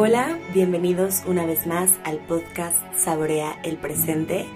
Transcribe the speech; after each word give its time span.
Hola, 0.00 0.38
bienvenidos 0.54 1.24
una 1.26 1.44
vez 1.44 1.66
más 1.66 1.90
al 2.04 2.18
podcast 2.18 2.76
Saborea 2.94 3.58
el 3.64 3.78
Presente. 3.78 4.46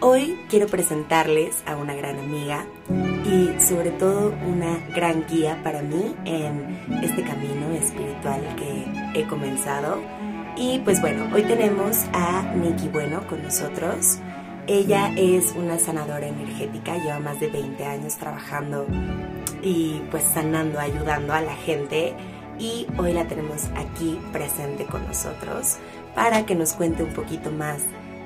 Hoy 0.00 0.36
quiero 0.48 0.66
presentarles 0.66 1.62
a 1.64 1.76
una 1.76 1.94
gran 1.94 2.18
amiga 2.18 2.66
y 3.24 3.50
sobre 3.60 3.92
todo 3.92 4.34
una 4.48 4.84
gran 4.92 5.24
guía 5.28 5.60
para 5.62 5.82
mí 5.82 6.16
en 6.24 6.76
este 7.04 7.22
camino 7.22 7.70
espiritual 7.70 8.40
que 8.56 9.20
he 9.20 9.28
comenzado. 9.28 10.02
Y 10.56 10.80
pues 10.80 11.00
bueno, 11.00 11.28
hoy 11.32 11.44
tenemos 11.44 11.96
a 12.12 12.52
Nikki 12.56 12.88
Bueno 12.88 13.24
con 13.28 13.44
nosotros. 13.44 14.18
Ella 14.66 15.12
es 15.16 15.54
una 15.56 15.78
sanadora 15.78 16.26
energética, 16.26 16.98
lleva 16.98 17.20
más 17.20 17.38
de 17.38 17.46
20 17.46 17.84
años 17.84 18.16
trabajando 18.16 18.88
y 19.62 20.02
pues 20.10 20.24
sanando, 20.24 20.80
ayudando 20.80 21.32
a 21.32 21.42
la 21.42 21.54
gente 21.54 22.16
y 22.60 22.86
hoy 22.98 23.12
la 23.14 23.26
tenemos 23.26 23.64
aquí 23.74 24.20
presente 24.32 24.84
con 24.84 25.06
nosotros 25.06 25.78
para 26.14 26.44
que 26.44 26.54
nos 26.54 26.74
cuente 26.74 27.02
un 27.02 27.14
poquito 27.14 27.50
más 27.50 27.78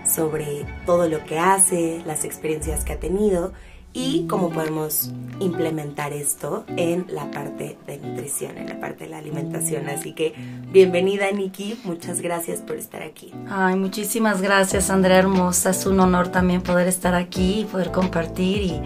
sobre 0.04 0.66
todo 0.84 1.08
lo 1.08 1.24
que 1.24 1.38
hace, 1.38 2.02
las 2.04 2.24
experiencias 2.24 2.84
que 2.84 2.92
ha 2.92 3.00
tenido 3.00 3.52
y 3.96 4.26
cómo 4.26 4.50
podemos 4.50 5.12
implementar 5.38 6.12
esto 6.12 6.64
en 6.76 7.06
la 7.08 7.30
parte 7.30 7.78
de 7.86 7.98
nutrición, 7.98 8.58
en 8.58 8.68
la 8.68 8.80
parte 8.80 9.04
de 9.04 9.10
la 9.10 9.18
alimentación. 9.18 9.88
Así 9.88 10.12
que 10.12 10.34
bienvenida 10.72 11.30
Nikki, 11.30 11.78
muchas 11.84 12.20
gracias 12.20 12.60
por 12.60 12.76
estar 12.76 13.02
aquí. 13.02 13.32
Ay, 13.48 13.76
muchísimas 13.76 14.42
gracias 14.42 14.90
Andrea 14.90 15.18
Hermosa, 15.18 15.70
es 15.70 15.86
un 15.86 16.00
honor 16.00 16.28
también 16.28 16.60
poder 16.60 16.88
estar 16.88 17.14
aquí 17.14 17.60
y 17.60 17.64
poder 17.64 17.92
compartir 17.92 18.62
y, 18.62 18.80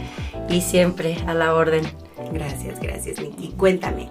y 0.50 0.60
siempre 0.60 1.16
a 1.26 1.32
la 1.32 1.54
orden. 1.54 1.86
Gracias, 2.32 2.80
gracias 2.80 3.20
Nikki. 3.20 3.48
Cuéntame, 3.56 4.10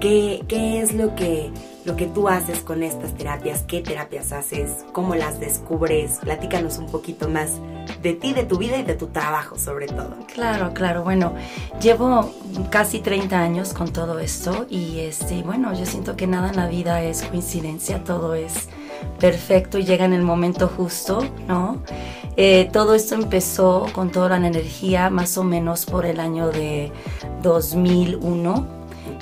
¿qué, 0.00 0.42
qué 0.48 0.80
es 0.80 0.94
lo 0.94 1.14
que, 1.14 1.50
lo 1.84 1.96
que 1.96 2.06
tú 2.06 2.28
haces 2.28 2.60
con 2.60 2.82
estas 2.82 3.14
terapias? 3.14 3.62
¿Qué 3.62 3.80
terapias 3.80 4.32
haces? 4.32 4.84
¿Cómo 4.92 5.14
las 5.14 5.40
descubres? 5.40 6.18
Platícanos 6.22 6.78
un 6.78 6.86
poquito 6.86 7.28
más 7.28 7.60
de 8.02 8.14
ti, 8.14 8.32
de 8.32 8.44
tu 8.44 8.58
vida 8.58 8.78
y 8.78 8.82
de 8.82 8.94
tu 8.94 9.08
trabajo 9.08 9.58
sobre 9.58 9.86
todo. 9.86 10.16
Claro, 10.32 10.72
claro. 10.74 11.02
Bueno, 11.02 11.34
llevo 11.80 12.30
casi 12.70 13.00
30 13.00 13.38
años 13.38 13.72
con 13.72 13.92
todo 13.92 14.18
esto 14.18 14.66
y 14.70 15.00
este, 15.00 15.42
bueno, 15.42 15.74
yo 15.74 15.86
siento 15.86 16.16
que 16.16 16.26
nada 16.26 16.50
en 16.50 16.56
la 16.56 16.68
vida 16.68 17.02
es 17.02 17.22
coincidencia, 17.22 18.04
todo 18.04 18.34
es 18.34 18.68
perfecto 19.18 19.78
y 19.78 19.84
llega 19.84 20.04
en 20.04 20.12
el 20.12 20.22
momento 20.22 20.68
justo, 20.68 21.24
¿no? 21.48 21.82
Eh, 22.36 22.68
todo 22.72 22.94
esto 22.94 23.14
empezó 23.14 23.86
con 23.92 24.10
toda 24.10 24.28
la 24.28 24.46
energía 24.46 25.08
más 25.08 25.38
o 25.38 25.44
menos 25.44 25.86
por 25.86 26.04
el 26.04 26.20
año 26.20 26.50
de 26.50 26.92
2001, 27.42 28.75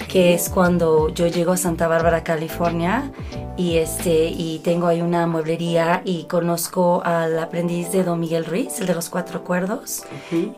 que 0.08 0.34
es 0.34 0.48
cuando 0.48 1.08
yo 1.08 1.26
llego 1.26 1.52
a 1.52 1.56
Santa 1.56 1.88
Bárbara, 1.88 2.24
California, 2.24 3.12
y 3.56 3.76
este 3.76 4.26
y 4.26 4.60
tengo 4.64 4.86
ahí 4.88 5.00
una 5.00 5.26
mueblería 5.26 6.02
y 6.04 6.24
conozco 6.24 7.02
al 7.04 7.38
aprendiz 7.38 7.92
de 7.92 8.02
Don 8.02 8.18
Miguel 8.18 8.44
Ruiz, 8.44 8.80
el 8.80 8.86
de 8.86 8.94
los 8.94 9.08
cuatro 9.08 9.44
cuerdos, 9.44 10.04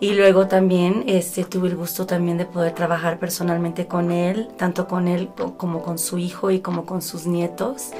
y 0.00 0.14
luego 0.14 0.46
también 0.46 1.04
este 1.06 1.44
tuve 1.44 1.68
el 1.68 1.76
gusto 1.76 2.06
también 2.06 2.38
de 2.38 2.46
poder 2.46 2.72
trabajar 2.72 3.18
personalmente 3.18 3.86
con 3.86 4.10
él, 4.12 4.48
tanto 4.56 4.86
con 4.88 5.08
él 5.08 5.28
como 5.56 5.82
con 5.82 5.98
su 5.98 6.18
hijo 6.18 6.50
y 6.50 6.60
como 6.60 6.86
con 6.86 7.02
sus 7.02 7.26
nietos. 7.26 7.90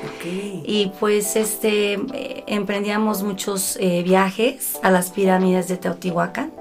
Y 0.64 0.92
pues 0.98 1.36
este 1.36 1.94
eh, 1.94 2.44
emprendíamos 2.46 3.22
muchos 3.22 3.76
eh, 3.80 4.02
viajes 4.02 4.78
a 4.82 4.90
las 4.90 5.10
pirámides 5.10 5.68
de 5.68 5.76
Teotihuacán 5.76 6.52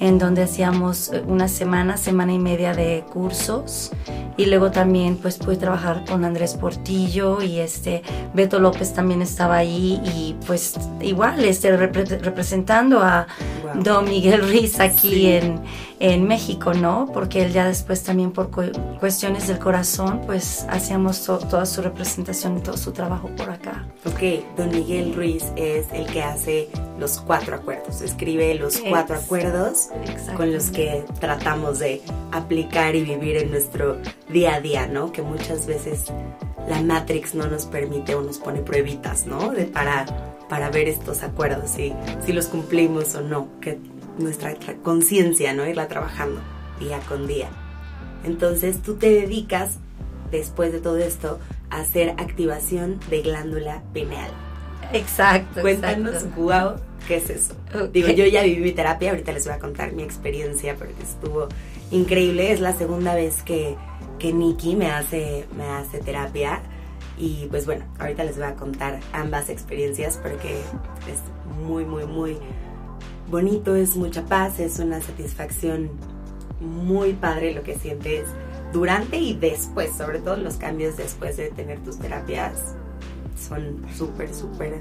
en 0.00 0.18
donde 0.18 0.42
hacíamos 0.42 1.12
eh, 1.12 1.22
una 1.26 1.48
semana, 1.48 1.96
semana 1.96 2.32
y 2.32 2.38
media 2.38 2.74
de 2.74 3.04
cursos. 3.12 3.90
Y 4.36 4.46
luego 4.46 4.70
también 4.70 5.16
pues 5.16 5.36
pude 5.36 5.56
trabajar 5.56 6.04
con 6.06 6.24
Andrés 6.24 6.54
Portillo 6.54 7.42
y 7.42 7.58
este 7.58 8.02
Beto 8.34 8.58
López 8.58 8.94
también 8.94 9.20
estaba 9.20 9.56
ahí 9.56 10.00
y 10.04 10.36
pues 10.46 10.74
igual 11.00 11.44
este 11.44 11.76
representando 11.76 13.00
a 13.00 13.26
Don 13.82 14.06
Miguel 14.06 14.40
Ruiz 14.40 14.80
aquí 14.80 15.26
en, 15.26 15.60
en 16.02 16.26
México, 16.26 16.74
¿no? 16.74 17.08
Porque 17.14 17.44
él 17.44 17.52
ya 17.52 17.64
después 17.64 18.02
también 18.02 18.32
por 18.32 18.50
cuestiones 18.98 19.46
del 19.46 19.60
corazón 19.60 20.22
pues 20.26 20.66
hacíamos 20.68 21.24
toda 21.24 21.64
su 21.64 21.80
representación 21.80 22.58
y 22.58 22.60
todo 22.60 22.76
su 22.76 22.90
trabajo 22.90 23.28
por 23.36 23.48
acá. 23.48 23.86
Ok, 24.04 24.44
Don 24.56 24.70
Miguel 24.70 25.14
Ruiz 25.14 25.44
es 25.54 25.86
el 25.92 26.06
que 26.06 26.20
hace 26.24 26.68
los 26.98 27.20
cuatro 27.20 27.54
acuerdos, 27.54 28.02
escribe 28.02 28.52
los 28.56 28.78
cuatro 28.78 29.14
acuerdos 29.14 29.90
con 30.36 30.52
los 30.52 30.70
que 30.70 31.04
tratamos 31.20 31.78
de 31.78 32.02
aplicar 32.32 32.96
y 32.96 33.02
vivir 33.04 33.36
en 33.36 33.52
nuestro 33.52 33.98
día 34.28 34.56
a 34.56 34.60
día, 34.60 34.88
¿no? 34.88 35.12
Que 35.12 35.22
muchas 35.22 35.68
veces 35.68 36.06
la 36.68 36.82
Matrix 36.82 37.36
no 37.36 37.46
nos 37.46 37.66
permite 37.66 38.16
o 38.16 38.22
nos 38.22 38.38
pone 38.38 38.60
pruebitas, 38.60 39.26
¿no? 39.26 39.50
De 39.52 39.66
para, 39.66 40.06
para 40.48 40.68
ver 40.68 40.88
estos 40.88 41.22
acuerdos, 41.22 41.70
si, 41.70 41.92
si 42.26 42.32
los 42.32 42.46
cumplimos 42.46 43.14
o 43.14 43.20
no, 43.20 43.46
que 43.60 43.78
nuestra 44.18 44.54
conciencia, 44.82 45.54
¿no? 45.54 45.66
Irla 45.66 45.88
trabajando 45.88 46.40
día 46.78 47.00
con 47.08 47.26
día. 47.26 47.48
Entonces 48.24 48.82
tú 48.82 48.96
te 48.96 49.10
dedicas, 49.10 49.78
después 50.30 50.72
de 50.72 50.80
todo 50.80 50.98
esto, 50.98 51.38
a 51.70 51.80
hacer 51.80 52.10
activación 52.10 53.00
de 53.10 53.22
glándula 53.22 53.82
pineal. 53.92 54.30
Exacto. 54.92 55.60
Cuéntanos, 55.60 56.24
wow, 56.36 56.74
¿qué 57.08 57.16
es 57.16 57.30
eso? 57.30 57.54
Digo, 57.92 58.08
yo 58.08 58.26
ya 58.26 58.42
viví 58.42 58.60
mi 58.60 58.72
terapia, 58.72 59.10
ahorita 59.10 59.32
les 59.32 59.44
voy 59.46 59.54
a 59.54 59.58
contar 59.58 59.92
mi 59.92 60.02
experiencia 60.02 60.76
porque 60.76 61.02
estuvo 61.02 61.48
increíble. 61.90 62.52
Es 62.52 62.60
la 62.60 62.74
segunda 62.74 63.14
vez 63.14 63.42
que, 63.42 63.76
que 64.18 64.32
Nikki 64.32 64.76
me 64.76 64.90
hace, 64.90 65.46
me 65.56 65.64
hace 65.64 65.98
terapia. 65.98 66.60
Y 67.18 67.46
pues 67.50 67.66
bueno, 67.66 67.84
ahorita 67.98 68.24
les 68.24 68.36
voy 68.36 68.46
a 68.46 68.54
contar 68.54 69.00
ambas 69.12 69.48
experiencias 69.48 70.18
porque 70.20 70.60
es 70.60 71.64
muy, 71.64 71.84
muy, 71.84 72.04
muy 72.04 72.38
bonito, 73.32 73.74
es 73.74 73.96
mucha 73.96 74.26
paz, 74.26 74.60
es 74.60 74.78
una 74.78 75.00
satisfacción 75.00 75.90
muy 76.60 77.14
padre 77.14 77.54
lo 77.54 77.62
que 77.62 77.76
sientes 77.76 78.28
durante 78.74 79.16
y 79.16 79.34
después, 79.34 79.90
sobre 79.96 80.20
todo 80.20 80.36
los 80.36 80.56
cambios 80.56 80.98
después 80.98 81.38
de 81.38 81.50
tener 81.50 81.80
tus 81.80 81.98
terapias 81.98 82.74
son 83.36 83.86
súper, 83.96 84.34
súper, 84.34 84.80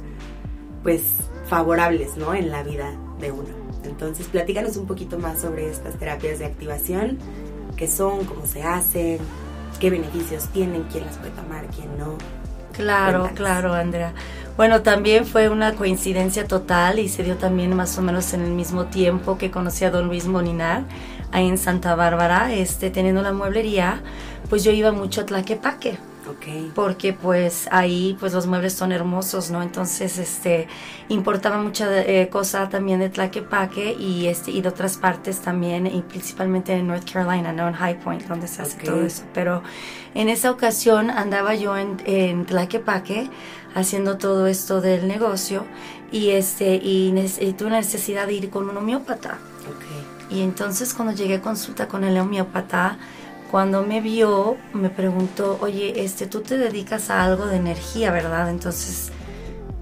pues, 0.83 1.01
favorables, 1.47 2.17
¿no? 2.17 2.33
En 2.35 2.51
la 2.51 2.61
vida 2.61 2.93
de 3.21 3.31
uno. 3.31 3.49
Entonces, 3.85 4.27
platícanos 4.27 4.75
un 4.75 4.85
poquito 4.85 5.17
más 5.17 5.39
sobre 5.39 5.69
estas 5.69 5.95
terapias 5.95 6.39
de 6.39 6.45
activación, 6.45 7.19
qué 7.77 7.87
son, 7.87 8.25
cómo 8.25 8.45
se 8.45 8.63
hacen, 8.63 9.19
qué 9.79 9.89
beneficios 9.89 10.49
tienen, 10.49 10.83
quién 10.91 11.05
las 11.05 11.17
puede 11.17 11.31
tomar, 11.31 11.65
quién 11.67 11.97
no. 11.97 12.17
Claro, 12.73 13.29
claro, 13.35 13.73
Andrea. 13.73 14.13
Bueno, 14.57 14.81
también 14.81 15.25
fue 15.25 15.49
una 15.49 15.73
coincidencia 15.73 16.47
total 16.47 16.99
y 16.99 17.07
se 17.09 17.23
dio 17.23 17.37
también 17.37 17.75
más 17.75 17.97
o 17.97 18.01
menos 18.01 18.33
en 18.33 18.41
el 18.41 18.51
mismo 18.51 18.85
tiempo 18.85 19.37
que 19.37 19.49
conocí 19.49 19.85
a 19.85 19.91
don 19.91 20.07
Luis 20.07 20.27
Molinar 20.27 20.83
ahí 21.31 21.47
en 21.47 21.57
Santa 21.57 21.95
Bárbara, 21.95 22.53
este, 22.53 22.89
teniendo 22.89 23.21
la 23.21 23.31
mueblería, 23.31 24.01
pues 24.49 24.63
yo 24.63 24.71
iba 24.71 24.91
mucho 24.91 25.21
a 25.21 25.25
Tlaquepaque 25.25 25.97
porque 26.73 27.13
pues 27.13 27.67
ahí 27.71 28.17
pues 28.19 28.33
los 28.33 28.47
muebles 28.47 28.73
son 28.73 28.91
hermosos, 28.91 29.51
¿no? 29.51 29.61
Entonces 29.61 30.17
este 30.17 30.67
importaba 31.09 31.57
mucha 31.57 32.01
eh, 32.01 32.29
cosa 32.29 32.69
también 32.69 32.99
de 32.99 33.09
Tlaquepaque 33.09 33.93
y 33.93 34.27
este 34.27 34.51
y 34.51 34.61
de 34.61 34.69
otras 34.69 34.97
partes 34.97 35.39
también 35.39 35.87
y 35.87 36.01
principalmente 36.01 36.73
en 36.73 36.87
North 36.87 37.09
Carolina, 37.11 37.53
¿no? 37.53 37.67
En 37.67 37.73
High 37.73 37.99
Point 37.99 38.23
donde 38.27 38.47
se 38.47 38.61
hace 38.61 38.77
todo 38.79 39.01
eso. 39.01 39.23
Pero 39.33 39.63
en 40.13 40.29
esa 40.29 40.51
ocasión 40.51 41.09
andaba 41.09 41.55
yo 41.55 41.77
en, 41.77 41.97
en 42.05 42.45
Tlaquepaque 42.45 43.29
haciendo 43.75 44.17
todo 44.17 44.47
esto 44.47 44.81
del 44.81 45.07
negocio 45.07 45.65
y 46.11 46.31
este 46.31 46.75
y, 46.75 47.13
y 47.39 47.53
tuve 47.53 47.69
la 47.69 47.77
necesidad 47.77 48.27
de 48.27 48.33
ir 48.33 48.49
con 48.49 48.69
un 48.69 48.77
homeópata. 48.77 49.37
Y 50.29 50.41
entonces 50.41 50.93
cuando 50.93 51.13
llegué 51.13 51.35
a 51.35 51.41
consulta 51.41 51.87
con 51.87 52.05
el 52.05 52.17
homeópata 52.17 52.97
cuando 53.51 53.83
me 53.83 53.99
vio, 53.99 54.55
me 54.73 54.89
preguntó, 54.89 55.57
oye, 55.61 56.05
este, 56.05 56.25
tú 56.25 56.39
te 56.39 56.57
dedicas 56.57 57.09
a 57.09 57.23
algo 57.23 57.47
de 57.47 57.57
energía, 57.57 58.09
¿verdad? 58.09 58.49
Entonces 58.49 59.11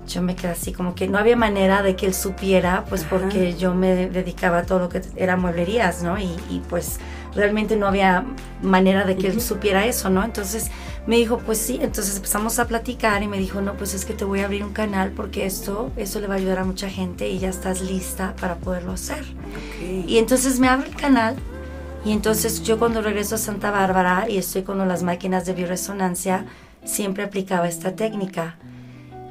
yo 0.08 0.24
me 0.24 0.36
quedé 0.36 0.54
así, 0.54 0.74
como 0.74 0.96
que 0.96 1.08
no 1.08 1.20
había 1.20 1.36
manera 1.36 1.84
de 1.84 1.96
que 1.96 2.08
él 2.08 2.16
supiera, 2.16 2.84
pues 2.90 3.04
porque 3.04 3.56
yo 3.56 3.76
me 3.76 4.08
dedicaba 4.08 4.60
a 4.60 4.64
todo 4.64 4.80
lo 4.80 4.90
que 4.90 5.04
era 5.16 5.38
mueblerías, 5.38 6.02
¿no? 6.02 6.18
Y, 6.18 6.64
pues 6.68 7.00
realmente 7.36 7.76
no 7.76 7.86
había 7.86 8.26
manera 8.64 9.06
de 9.06 9.16
que 9.16 9.28
él 9.28 9.40
supiera 9.40 9.86
eso, 9.86 10.10
¿no? 10.10 10.24
Entonces 10.24 10.72
me 11.06 11.18
dijo, 11.18 11.38
pues 11.38 11.60
sí, 11.60 11.78
entonces 11.80 12.16
empezamos 12.16 12.58
a 12.58 12.68
platicar 12.68 13.22
y 13.22 13.28
me 13.28 13.38
dijo, 13.38 13.62
no, 13.62 13.76
pues 13.76 13.94
es 13.94 14.04
que 14.04 14.16
te 14.16 14.26
voy 14.26 14.40
a 14.40 14.46
abrir 14.46 14.64
un 14.64 14.74
canal 14.74 15.12
porque 15.12 15.46
esto, 15.46 15.92
eso 15.96 16.20
le 16.20 16.26
va 16.26 16.34
a 16.34 16.38
ayudar 16.38 16.58
a 16.58 16.66
mucha 16.66 16.90
gente 16.90 17.30
y 17.30 17.38
ya 17.38 17.50
estás 17.50 17.82
lista 17.82 18.36
para 18.42 18.56
poderlo 18.56 18.94
hacer. 18.94 19.24
Y 19.80 20.18
entonces 20.18 20.60
me 20.60 20.68
abre 20.68 20.90
el 20.90 20.96
canal 20.96 21.36
y 22.06 22.12
entonces 22.12 22.64
yo 22.64 22.80
cuando 22.80 23.02
regreso 23.02 23.36
a 23.36 23.38
Santa 23.38 23.72
Bárbara 23.72 24.30
y 24.30 24.38
estoy 24.38 24.64
con 24.64 24.86
las 24.88 25.04
máquinas 25.04 25.46
de 25.46 25.54
bioresonancia, 25.54 26.46
siempre 26.84 27.24
aplicaba 27.24 27.68
esta 27.68 27.96
técnica. 27.96 28.58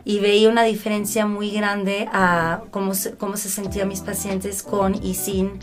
Y 0.05 0.21
veía 0.21 0.49
una 0.49 0.63
diferencia 0.63 1.27
muy 1.27 1.51
grande 1.51 2.09
a 2.13 2.63
cómo 2.71 2.95
se, 2.95 3.13
cómo 3.13 3.37
se 3.37 3.51
sentían 3.51 3.89
mis 3.89 4.01
pacientes 4.01 4.63
con 4.63 4.95
y 4.95 5.15
sin 5.15 5.59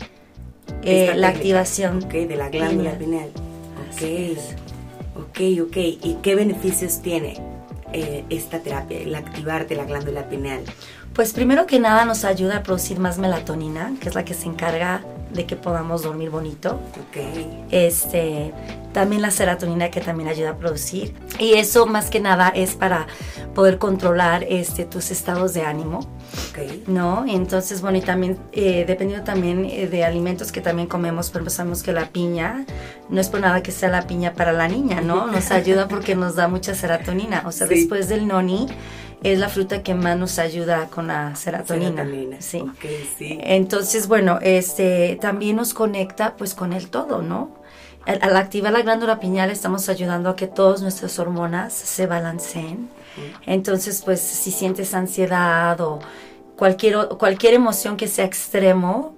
eh, 0.82 1.14
la 1.16 1.28
activación. 1.28 2.08
de 2.08 2.36
la 2.36 2.48
glándula 2.48 2.92
pineal. 2.92 3.30
Ok, 3.88 4.38
ok, 5.16 5.66
ok. 5.66 5.76
¿Y 5.76 6.18
qué 6.22 6.34
beneficios 6.36 7.00
tiene 7.02 7.36
eh, 7.92 8.24
esta 8.30 8.60
terapia, 8.60 9.00
el 9.00 9.14
activarte 9.14 9.74
la 9.74 9.84
glándula 9.84 10.28
pineal? 10.28 10.62
Pues 11.16 11.32
primero 11.32 11.66
que 11.66 11.80
nada 11.80 12.04
nos 12.04 12.26
ayuda 12.26 12.58
a 12.58 12.62
producir 12.62 12.98
más 12.98 13.16
melatonina, 13.16 13.94
que 14.00 14.10
es 14.10 14.14
la 14.14 14.26
que 14.26 14.34
se 14.34 14.48
encarga 14.48 15.00
de 15.32 15.46
que 15.46 15.56
podamos 15.56 16.02
dormir 16.02 16.28
bonito. 16.28 16.78
Okay. 17.08 17.64
Este, 17.70 18.52
también 18.92 19.22
la 19.22 19.30
serotonina 19.30 19.90
que 19.90 20.02
también 20.02 20.28
ayuda 20.28 20.50
a 20.50 20.56
producir. 20.56 21.14
Y 21.38 21.54
eso 21.54 21.86
más 21.86 22.10
que 22.10 22.20
nada 22.20 22.50
es 22.50 22.74
para 22.74 23.06
poder 23.54 23.78
controlar 23.78 24.44
este, 24.44 24.84
tus 24.84 25.10
estados 25.10 25.54
de 25.54 25.62
ánimo. 25.62 26.06
Okay. 26.50 26.84
¿No? 26.86 27.24
Entonces, 27.26 27.80
bueno, 27.80 27.96
y 27.96 28.02
también 28.02 28.38
eh, 28.52 28.84
dependiendo 28.86 29.24
también 29.24 29.64
eh, 29.64 29.86
de 29.86 30.04
alimentos 30.04 30.52
que 30.52 30.60
también 30.60 30.86
comemos, 30.86 31.30
pero 31.30 31.48
sabemos 31.48 31.82
que 31.82 31.92
la 31.92 32.10
piña, 32.10 32.66
no 33.08 33.20
es 33.22 33.30
por 33.30 33.40
nada 33.40 33.62
que 33.62 33.72
sea 33.72 33.88
la 33.88 34.06
piña 34.06 34.34
para 34.34 34.52
la 34.52 34.68
niña, 34.68 35.00
¿no? 35.00 35.26
Nos 35.28 35.50
ayuda 35.50 35.88
porque 35.88 36.14
nos 36.14 36.36
da 36.36 36.46
mucha 36.46 36.74
serotonina. 36.74 37.42
O 37.46 37.52
sea, 37.52 37.66
después 37.66 38.08
del 38.10 38.26
noni, 38.26 38.66
es 39.32 39.38
la 39.38 39.48
fruta 39.48 39.82
que 39.82 39.94
más 39.94 40.16
nos 40.16 40.38
ayuda 40.38 40.88
con 40.88 41.08
la 41.08 41.34
serotonina. 41.34 42.06
Sí. 42.40 42.64
sí. 43.18 43.38
Entonces, 43.42 44.06
bueno, 44.08 44.38
este 44.40 45.18
también 45.20 45.56
nos 45.56 45.74
conecta 45.74 46.36
pues 46.36 46.54
con 46.54 46.72
el 46.72 46.88
todo, 46.88 47.22
¿no? 47.22 47.50
Al, 48.06 48.36
activar 48.36 48.72
la 48.72 48.82
glándula 48.82 49.18
pineal 49.18 49.50
estamos 49.50 49.88
ayudando 49.88 50.30
a 50.30 50.36
que 50.36 50.46
todas 50.46 50.80
nuestras 50.80 51.18
hormonas 51.18 51.72
se 51.72 52.06
balanceen. 52.06 52.88
Entonces, 53.46 54.02
pues 54.04 54.20
si 54.20 54.52
sientes 54.52 54.94
ansiedad 54.94 55.80
o 55.80 55.98
cualquier, 56.56 57.08
cualquier 57.18 57.54
emoción 57.54 57.96
que 57.96 58.06
sea 58.06 58.26
extremo, 58.26 59.15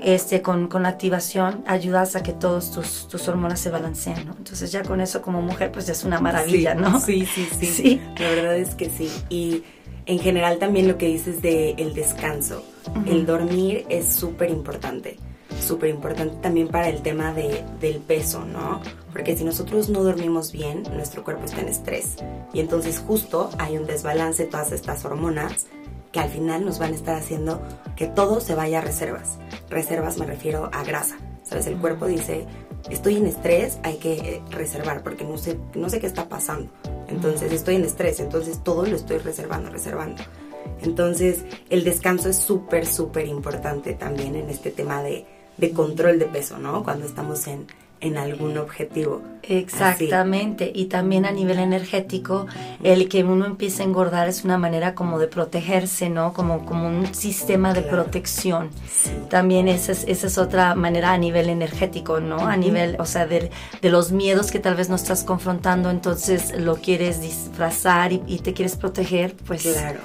este, 0.00 0.42
con, 0.42 0.68
con, 0.68 0.82
la 0.82 0.88
activación 0.88 1.62
ayudas 1.66 2.16
a 2.16 2.22
que 2.22 2.32
todos 2.32 2.70
tus, 2.70 3.08
tus 3.08 3.28
hormonas 3.28 3.60
se 3.60 3.70
balanceen, 3.70 4.26
¿no? 4.26 4.34
Entonces 4.36 4.72
ya 4.72 4.82
con 4.82 5.00
eso 5.00 5.22
como 5.22 5.42
mujer 5.42 5.70
pues 5.72 5.88
es 5.88 6.04
una 6.04 6.20
maravilla, 6.20 6.74
¿no? 6.74 7.00
Sí, 7.00 7.26
sí, 7.26 7.48
sí, 7.58 7.66
sí. 7.66 8.00
La 8.18 8.28
verdad 8.30 8.56
es 8.56 8.74
que 8.74 8.88
sí. 8.88 9.10
Y 9.28 9.64
en 10.06 10.18
general 10.18 10.58
también 10.58 10.88
lo 10.88 10.98
que 10.98 11.06
dices 11.06 11.42
de 11.42 11.72
el 11.72 11.94
descanso. 11.94 12.64
El 13.06 13.26
dormir 13.26 13.86
es 13.88 14.12
súper 14.12 14.50
importante. 14.50 15.18
Súper 15.60 15.90
importante 15.90 16.36
también 16.40 16.68
para 16.68 16.88
el 16.88 17.02
tema 17.02 17.32
de, 17.32 17.62
del 17.80 17.98
peso, 17.98 18.44
¿no? 18.44 18.80
Porque 19.12 19.36
si 19.36 19.44
nosotros 19.44 19.90
no 19.90 20.02
dormimos 20.02 20.50
bien, 20.50 20.82
nuestro 20.94 21.22
cuerpo 21.22 21.44
está 21.44 21.60
en 21.60 21.68
estrés. 21.68 22.16
Y 22.52 22.60
entonces 22.60 22.98
justo 22.98 23.50
hay 23.58 23.76
un 23.76 23.86
desbalance 23.86 24.44
de 24.44 24.50
todas 24.50 24.72
estas 24.72 25.04
hormonas 25.04 25.66
que 26.12 26.20
al 26.20 26.28
final 26.28 26.64
nos 26.64 26.78
van 26.78 26.92
a 26.92 26.96
estar 26.96 27.16
haciendo 27.16 27.60
que 27.96 28.06
todo 28.06 28.40
se 28.40 28.54
vaya 28.54 28.78
a 28.78 28.82
reservas. 28.82 29.38
Reservas 29.68 30.18
me 30.18 30.26
refiero 30.26 30.70
a 30.72 30.84
grasa. 30.84 31.16
¿Sabes? 31.42 31.66
El 31.66 31.76
cuerpo 31.78 32.06
dice, 32.06 32.46
estoy 32.88 33.16
en 33.16 33.26
estrés, 33.26 33.78
hay 33.82 33.96
que 33.96 34.12
eh, 34.12 34.42
reservar 34.50 35.02
porque 35.02 35.24
no 35.24 35.36
sé, 35.36 35.58
no 35.74 35.88
sé 35.90 36.00
qué 36.00 36.06
está 36.06 36.28
pasando. 36.28 36.70
Entonces 37.08 37.52
estoy 37.52 37.76
en 37.76 37.84
estrés, 37.84 38.20
entonces 38.20 38.62
todo 38.62 38.86
lo 38.86 38.96
estoy 38.96 39.18
reservando, 39.18 39.70
reservando. 39.70 40.22
Entonces 40.82 41.44
el 41.68 41.84
descanso 41.84 42.28
es 42.28 42.36
súper, 42.36 42.86
súper 42.86 43.26
importante 43.26 43.94
también 43.94 44.36
en 44.36 44.50
este 44.50 44.70
tema 44.70 45.02
de, 45.02 45.26
de 45.56 45.70
control 45.72 46.18
de 46.18 46.26
peso, 46.26 46.58
¿no? 46.58 46.84
Cuando 46.84 47.06
estamos 47.06 47.46
en, 47.48 47.66
en 48.02 48.18
algún 48.18 48.58
objetivo. 48.58 49.22
Exactamente, 49.44 50.70
y 50.72 50.86
también 50.86 51.24
a 51.24 51.32
nivel 51.32 51.58
energético, 51.58 52.46
el 52.82 53.08
que 53.08 53.24
uno 53.24 53.46
empiece 53.46 53.82
a 53.82 53.86
engordar 53.86 54.28
es 54.28 54.44
una 54.44 54.58
manera 54.58 54.94
como 54.94 55.18
de 55.18 55.26
protegerse, 55.26 56.08
¿no? 56.08 56.32
Como, 56.32 56.64
como 56.66 56.86
un 56.86 57.12
sistema 57.14 57.72
de 57.72 57.82
protección. 57.82 58.70
También 59.30 59.68
esa 59.68 59.92
es, 59.92 60.04
esa 60.06 60.26
es 60.26 60.38
otra 60.38 60.74
manera 60.74 61.12
a 61.12 61.18
nivel 61.18 61.48
energético, 61.48 62.20
¿no? 62.20 62.46
A 62.46 62.56
nivel, 62.56 62.96
o 62.98 63.06
sea, 63.06 63.26
de, 63.26 63.50
de, 63.80 63.90
los 63.90 64.12
miedos 64.12 64.50
que 64.50 64.58
tal 64.58 64.74
vez 64.74 64.88
no 64.88 64.96
estás 64.96 65.24
confrontando, 65.24 65.90
entonces 65.90 66.56
lo 66.58 66.76
quieres 66.76 67.20
disfrazar 67.20 68.12
y, 68.12 68.22
y 68.26 68.38
te 68.40 68.52
quieres 68.52 68.76
proteger, 68.76 69.34
pues... 69.46 69.62
Claro 69.62 70.00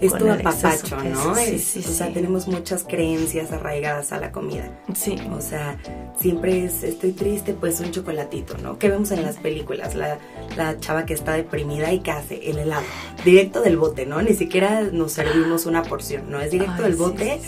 es 0.00 0.12
tu 0.12 0.30
apapacho, 0.30 0.96
¿no? 1.04 1.34
Sí, 1.34 1.58
sí, 1.58 1.80
o 1.80 1.92
sea, 1.92 2.12
tenemos 2.12 2.46
muchas 2.48 2.84
creencias 2.84 3.52
arraigadas 3.52 4.12
a 4.12 4.18
la 4.18 4.32
comida. 4.32 4.70
Sí. 4.94 5.16
O 5.32 5.40
sea, 5.40 5.78
siempre 6.18 6.64
es, 6.64 6.82
estoy 6.82 7.12
triste, 7.12 7.54
pues 7.54 7.80
un 7.80 7.90
chocolatito, 7.90 8.56
¿no? 8.58 8.78
¿Qué 8.78 8.88
vemos 8.88 9.10
en 9.10 9.22
las 9.22 9.36
películas? 9.36 9.94
La, 9.94 10.18
la 10.56 10.78
chava 10.78 11.04
que 11.04 11.14
está 11.14 11.32
deprimida 11.32 11.92
y 11.92 12.00
que 12.00 12.10
hace 12.10 12.50
el 12.50 12.58
helado. 12.58 12.84
Directo 13.24 13.60
del 13.60 13.76
bote, 13.76 14.06
¿no? 14.06 14.22
Ni 14.22 14.34
siquiera 14.34 14.82
nos 14.82 15.12
servimos 15.12 15.66
una 15.66 15.82
porción, 15.82 16.30
¿no? 16.30 16.40
Es 16.40 16.50
directo 16.50 16.82
del 16.82 16.96
bote 16.96 17.40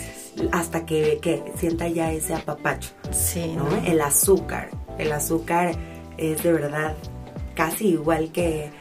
hasta 0.51 0.85
que, 0.85 1.19
que, 1.21 1.43
sienta 1.57 1.87
ya 1.87 2.11
ese 2.11 2.33
apapacho. 2.33 2.89
Sí. 3.11 3.53
¿no? 3.55 3.67
El 3.85 4.01
azúcar. 4.01 4.69
El 4.97 5.11
azúcar 5.11 5.71
es 6.17 6.43
de 6.43 6.51
verdad 6.51 6.95
casi 7.55 7.89
igual 7.89 8.31
que, 8.31 8.71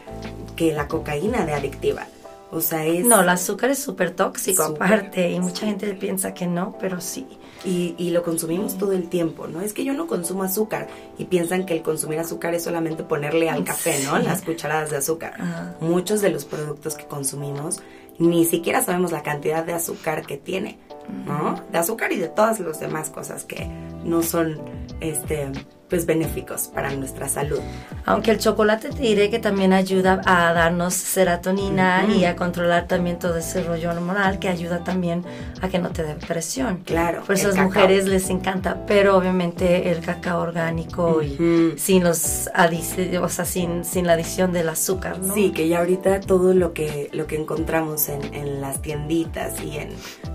que 0.57 0.73
la 0.73 0.89
cocaína 0.89 1.45
de 1.45 1.55
adictiva. 1.55 2.07
O 2.53 2.61
sea, 2.61 2.85
es... 2.85 3.07
No, 3.07 3.21
el 3.21 3.29
azúcar 3.29 3.71
es 3.71 3.79
súper 3.79 4.11
tóxico 4.11 4.63
aparte 4.63 5.31
y 5.31 5.41
mucha 5.41 5.67
gente 5.67 5.93
piensa 5.95 6.35
que 6.35 6.47
no, 6.47 6.77
pero 6.81 7.01
sí. 7.01 7.27
Y, 7.65 7.95
y, 7.99 8.11
lo 8.11 8.23
consumimos 8.23 8.79
todo 8.79 8.93
el 8.93 9.09
tiempo, 9.09 9.47
¿no? 9.47 9.61
Es 9.61 9.75
que 9.75 9.85
yo 9.85 9.93
no 9.93 10.07
consumo 10.07 10.45
azúcar 10.45 10.89
y 11.19 11.27
piensan 11.27 11.67
que 11.67 11.75
el 11.75 11.83
consumir 11.83 12.19
azúcar 12.19 12.55
es 12.55 12.65
solamente 12.65 13.05
ponerle 13.05 13.51
al 13.51 13.65
café, 13.65 14.03
¿no? 14.05 14.19
Las 14.19 14.43
cucharadas 14.43 14.91
de 14.91 14.97
azúcar. 14.97 15.77
Muchos 15.81 16.23
de 16.23 16.31
los 16.31 16.47
productos 16.47 16.95
que 16.95 17.05
consumimos 17.05 17.81
ni 18.21 18.45
siquiera 18.45 18.83
sabemos 18.83 19.13
la 19.13 19.23
cantidad 19.23 19.65
de 19.65 19.73
azúcar 19.73 20.27
que 20.27 20.37
tiene, 20.37 20.79
¿no? 21.27 21.65
De 21.73 21.79
azúcar 21.79 22.13
y 22.13 22.17
de 22.17 22.29
todas 22.29 22.61
las 22.61 22.79
demás 22.79 23.09
cosas 23.09 23.45
que 23.45 23.67
no 24.05 24.23
son, 24.23 24.61
este, 25.01 25.51
pues 25.91 26.07
benéficos 26.07 26.69
para 26.69 26.91
nuestra 26.93 27.29
salud. 27.29 27.59
Aunque 28.07 28.31
el 28.31 28.39
chocolate 28.39 28.91
te 28.91 29.03
diré 29.03 29.29
que 29.29 29.41
también 29.41 29.73
ayuda 29.73 30.23
a 30.25 30.53
darnos 30.53 30.95
serotonina 30.95 32.07
y 32.07 32.25
a 32.25 32.37
controlar 32.37 32.87
también 32.87 33.19
todo 33.19 33.37
ese 33.37 33.65
rollo 33.65 33.91
hormonal 33.91 34.39
que 34.39 34.49
ayuda 34.49 34.85
también 34.85 35.25
a 35.61 35.69
que 35.69 35.79
no 35.79 35.91
te 35.91 36.05
dé 36.05 36.15
depresión. 36.15 36.83
Claro. 36.85 37.23
Por 37.25 37.35
eso 37.35 37.49
a 37.49 37.51
las 37.53 37.65
mujeres 37.65 38.07
les 38.07 38.31
encanta, 38.31 38.87
pero 38.87 39.17
obviamente 39.17 39.91
el 39.91 40.01
cacao 40.01 40.41
orgánico 40.41 41.23
y 41.23 41.75
sin 41.77 42.05
los 42.05 42.49
o 43.21 43.29
sea, 43.29 43.45
sin, 43.45 43.85
sin 43.85 44.07
la 44.07 44.13
adición 44.13 44.53
del 44.53 44.69
azúcar, 44.69 45.19
¿no? 45.19 45.35
Sí, 45.35 45.51
que 45.51 45.69
ya 45.69 45.81
ahorita 45.81 46.21
todo 46.21 46.55
lo 46.55 46.73
que, 46.73 47.11
lo 47.13 47.27
que 47.27 47.37
encontramos 47.37 48.09
en, 48.09 48.33
en 48.33 48.61
las 48.61 48.81
tienditas 48.81 49.61
y 49.63 49.79
en 49.79 49.91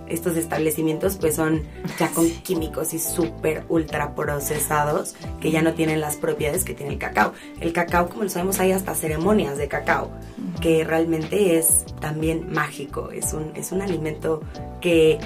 estos 0.08 0.36
establecimientos 0.38 1.18
pues 1.18 1.36
son 1.36 1.64
ya 1.98 2.10
con 2.10 2.30
químicos 2.30 2.94
y 2.94 3.00
súper 3.00 3.64
ultra 3.70 4.14
procesados 4.16 5.16
que 5.46 5.52
ya 5.52 5.62
no 5.62 5.76
tienen 5.76 6.02
las 6.02 6.16
propiedades 6.16 6.64
que 6.64 6.74
tiene 6.74 6.94
el 6.94 6.98
cacao. 6.98 7.34
El 7.60 7.72
cacao, 7.72 8.10
como 8.10 8.24
lo 8.24 8.30
sabemos, 8.30 8.60
hay 8.60 8.72
hasta 8.72 8.96
ceremonias 8.96 9.60
de 9.60 9.68
cacao, 9.68 10.10
que 10.60 10.84
realmente 10.84 11.60
es 11.60 11.86
también 12.02 12.52
mágico, 12.52 13.12
es 13.12 13.32
un, 13.32 13.52
es 13.54 13.72
un 13.72 13.84
alimento 13.84 14.42
que 14.82 15.20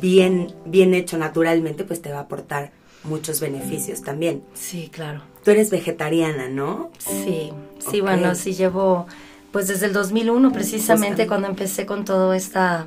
bien, 0.00 0.54
bien 0.64 0.94
hecho 0.94 1.18
naturalmente 1.18 1.82
pues 1.82 2.00
te 2.00 2.12
va 2.12 2.18
a 2.18 2.20
aportar 2.20 2.70
muchos 3.02 3.40
beneficios 3.40 4.02
también. 4.02 4.44
Sí, 4.54 4.90
claro. 4.92 5.22
Tú 5.42 5.50
eres 5.50 5.70
vegetariana, 5.70 6.48
¿no? 6.48 6.92
Sí, 6.98 7.50
sí, 7.80 8.00
bueno, 8.00 8.36
sí 8.36 8.52
llevo 8.52 9.08
pues 9.50 9.66
desde 9.66 9.86
el 9.86 9.92
2001 9.92 10.52
precisamente 10.52 11.26
cuando 11.26 11.48
empecé 11.48 11.84
con 11.84 12.04
todo 12.04 12.32
esta 12.32 12.86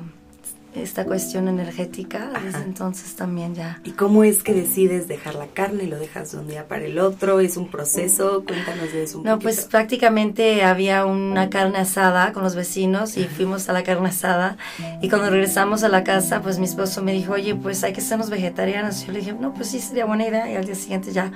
esta 0.82 1.04
cuestión 1.04 1.48
energética, 1.48 2.30
desde 2.44 2.62
entonces 2.62 3.14
también 3.14 3.54
ya. 3.54 3.80
¿Y 3.84 3.92
cómo 3.92 4.24
es 4.24 4.42
que 4.42 4.52
decides 4.52 5.08
dejar 5.08 5.34
la 5.34 5.46
carne? 5.46 5.84
¿Lo 5.84 5.98
dejas 5.98 6.32
de 6.32 6.38
un 6.38 6.48
día 6.48 6.66
para 6.68 6.84
el 6.84 6.98
otro? 6.98 7.40
¿Es 7.40 7.56
un 7.56 7.68
proceso? 7.68 8.44
Cuéntanos 8.46 8.92
de 8.92 9.02
eso 9.02 9.18
un 9.18 9.24
No, 9.24 9.38
pues 9.38 9.66
prácticamente 9.66 10.62
había 10.62 11.04
una 11.04 11.50
carne 11.50 11.78
asada 11.78 12.32
con 12.32 12.42
los 12.42 12.54
vecinos 12.54 13.16
y 13.16 13.24
fuimos 13.24 13.68
a 13.68 13.72
la 13.72 13.82
carne 13.82 14.08
asada 14.08 14.56
y 15.02 15.08
cuando 15.08 15.30
regresamos 15.30 15.82
a 15.82 15.88
la 15.88 16.04
casa, 16.04 16.42
pues 16.42 16.58
mi 16.58 16.64
esposo 16.64 17.02
me 17.02 17.12
dijo, 17.12 17.34
oye, 17.34 17.54
pues 17.54 17.84
hay 17.84 17.92
que 17.92 18.00
sernos 18.00 18.30
vegetarianos. 18.30 19.06
Yo 19.06 19.12
le 19.12 19.20
dije, 19.20 19.32
no, 19.32 19.54
pues 19.54 19.68
sí, 19.68 19.80
sería 19.80 20.04
buena 20.04 20.26
idea 20.26 20.50
y 20.50 20.56
al 20.56 20.64
día 20.64 20.74
siguiente 20.74 21.12
ya 21.12 21.32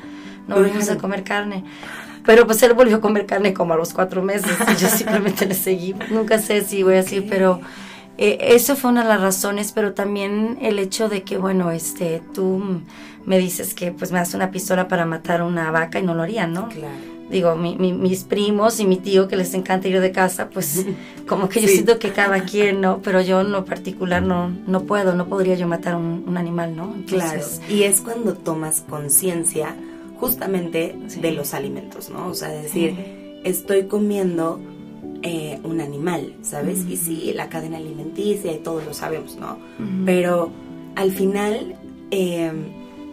no 0.46 0.56
volvimos 0.56 0.88
a 0.90 0.96
comer 0.96 1.24
carne. 1.24 1.64
Pero 2.24 2.46
pues 2.46 2.62
él 2.62 2.72
volvió 2.74 2.96
a 2.96 3.00
comer 3.00 3.26
carne 3.26 3.52
como 3.52 3.74
a 3.74 3.76
los 3.76 3.92
cuatro 3.92 4.22
meses 4.22 4.52
y 4.68 4.76
yo 4.76 4.88
simplemente 4.96 5.46
le 5.46 5.54
seguí. 5.54 5.94
Nunca 6.10 6.38
sé 6.38 6.62
si 6.62 6.82
voy 6.82 6.94
a 6.94 6.96
decir, 6.98 7.26
pero 7.28 7.60
eh, 8.18 8.38
eso 8.54 8.76
fue 8.76 8.90
una 8.90 9.02
de 9.02 9.08
las 9.08 9.20
razones, 9.20 9.72
pero 9.72 9.94
también 9.94 10.58
el 10.60 10.78
hecho 10.78 11.08
de 11.08 11.22
que, 11.22 11.38
bueno, 11.38 11.70
este, 11.70 12.22
tú 12.34 12.82
me 13.24 13.38
dices 13.38 13.74
que 13.74 13.92
pues 13.92 14.12
me 14.12 14.18
das 14.18 14.34
una 14.34 14.50
pistola 14.50 14.88
para 14.88 15.06
matar 15.06 15.42
una 15.42 15.70
vaca 15.70 15.98
y 15.98 16.02
no 16.02 16.14
lo 16.14 16.22
harían, 16.22 16.52
¿no? 16.52 16.68
Claro. 16.68 17.12
Digo, 17.30 17.56
mis 17.56 18.24
primos 18.24 18.78
y 18.78 18.86
mi 18.86 18.98
tío 18.98 19.26
que 19.26 19.36
les 19.36 19.54
encanta 19.54 19.88
ir 19.88 19.98
de 20.00 20.12
casa, 20.12 20.50
pues 20.50 20.84
como 21.26 21.48
que 21.48 21.62
yo 21.62 21.68
siento 21.68 21.98
que 21.98 22.10
cada 22.10 22.44
quien, 22.44 22.82
¿no? 22.82 23.00
Pero 23.02 23.22
yo 23.22 23.40
en 23.40 23.52
lo 23.52 23.64
particular 23.64 24.22
no, 24.22 24.50
no 24.66 24.82
puedo, 24.82 25.14
no 25.14 25.26
podría 25.28 25.54
yo 25.54 25.66
matar 25.66 25.96
un, 25.96 26.24
un 26.26 26.36
animal, 26.36 26.76
¿no? 26.76 26.94
claro. 27.06 27.40
Y 27.70 27.84
es 27.84 28.02
cuando 28.02 28.34
tomas 28.34 28.82
conciencia 28.82 29.74
justamente 30.22 30.94
de 31.20 31.32
los 31.32 31.54
alimentos, 31.54 32.10
¿no? 32.10 32.28
O 32.28 32.34
sea, 32.34 32.48
decir, 32.48 33.40
estoy 33.44 33.86
comiendo 33.86 34.60
eh, 35.22 35.60
un 35.62 35.80
animal, 35.80 36.34
¿sabes? 36.42 36.84
Y 36.88 36.96
sí, 36.96 37.32
la 37.34 37.48
cadena 37.48 37.76
alimenticia 37.76 38.52
y 38.52 38.58
todos 38.58 38.84
lo 38.84 38.92
sabemos, 38.92 39.36
¿no? 39.36 39.58
Pero 40.04 40.50
al 40.96 41.12
final, 41.12 41.76
em, 42.10 42.64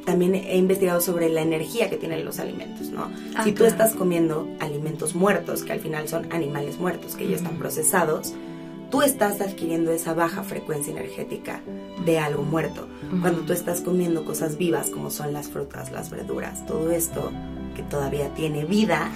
también 0.06 0.34
he 0.34 0.58
investigado 0.58 1.02
sobre 1.02 1.30
la 1.30 1.42
energía 1.42 1.90
que 1.90 1.98
tienen 1.98 2.26
los 2.26 2.40
alimentos, 2.40 2.90
¿no? 2.90 3.12
Ah, 3.36 3.44
si 3.44 3.52
tú 3.52 3.58
claro. 3.58 3.72
estás 3.72 3.94
comiendo 3.94 4.48
alimentos 4.60 5.14
muertos, 5.14 5.64
que 5.64 5.72
al 5.74 5.80
final 5.80 6.08
son 6.08 6.32
animales 6.32 6.80
muertos, 6.80 7.16
que 7.16 7.28
ya 7.28 7.36
están 7.36 7.58
procesados, 7.58 8.34
tú 8.90 9.02
estás 9.02 9.42
adquiriendo 9.42 9.92
esa 9.92 10.14
baja 10.14 10.44
frecuencia 10.44 10.92
energética 10.92 11.62
de 12.06 12.20
algo 12.20 12.44
muerto. 12.44 12.88
Cuando 13.22 13.42
tú 13.42 13.54
estás 13.54 13.82
comiendo 13.82 14.26
cosas 14.26 14.58
vivas, 14.58 14.90
como 14.90 15.10
son 15.10 15.34
las 15.34 15.50
frutas, 15.50 15.92
las 15.92 16.10
verduras, 16.10 16.66
todo 16.66 16.92
esto 16.92 17.32
que 17.76 17.84
todavía 17.84 18.34
tiene 18.34 18.66
vida, 18.66 19.12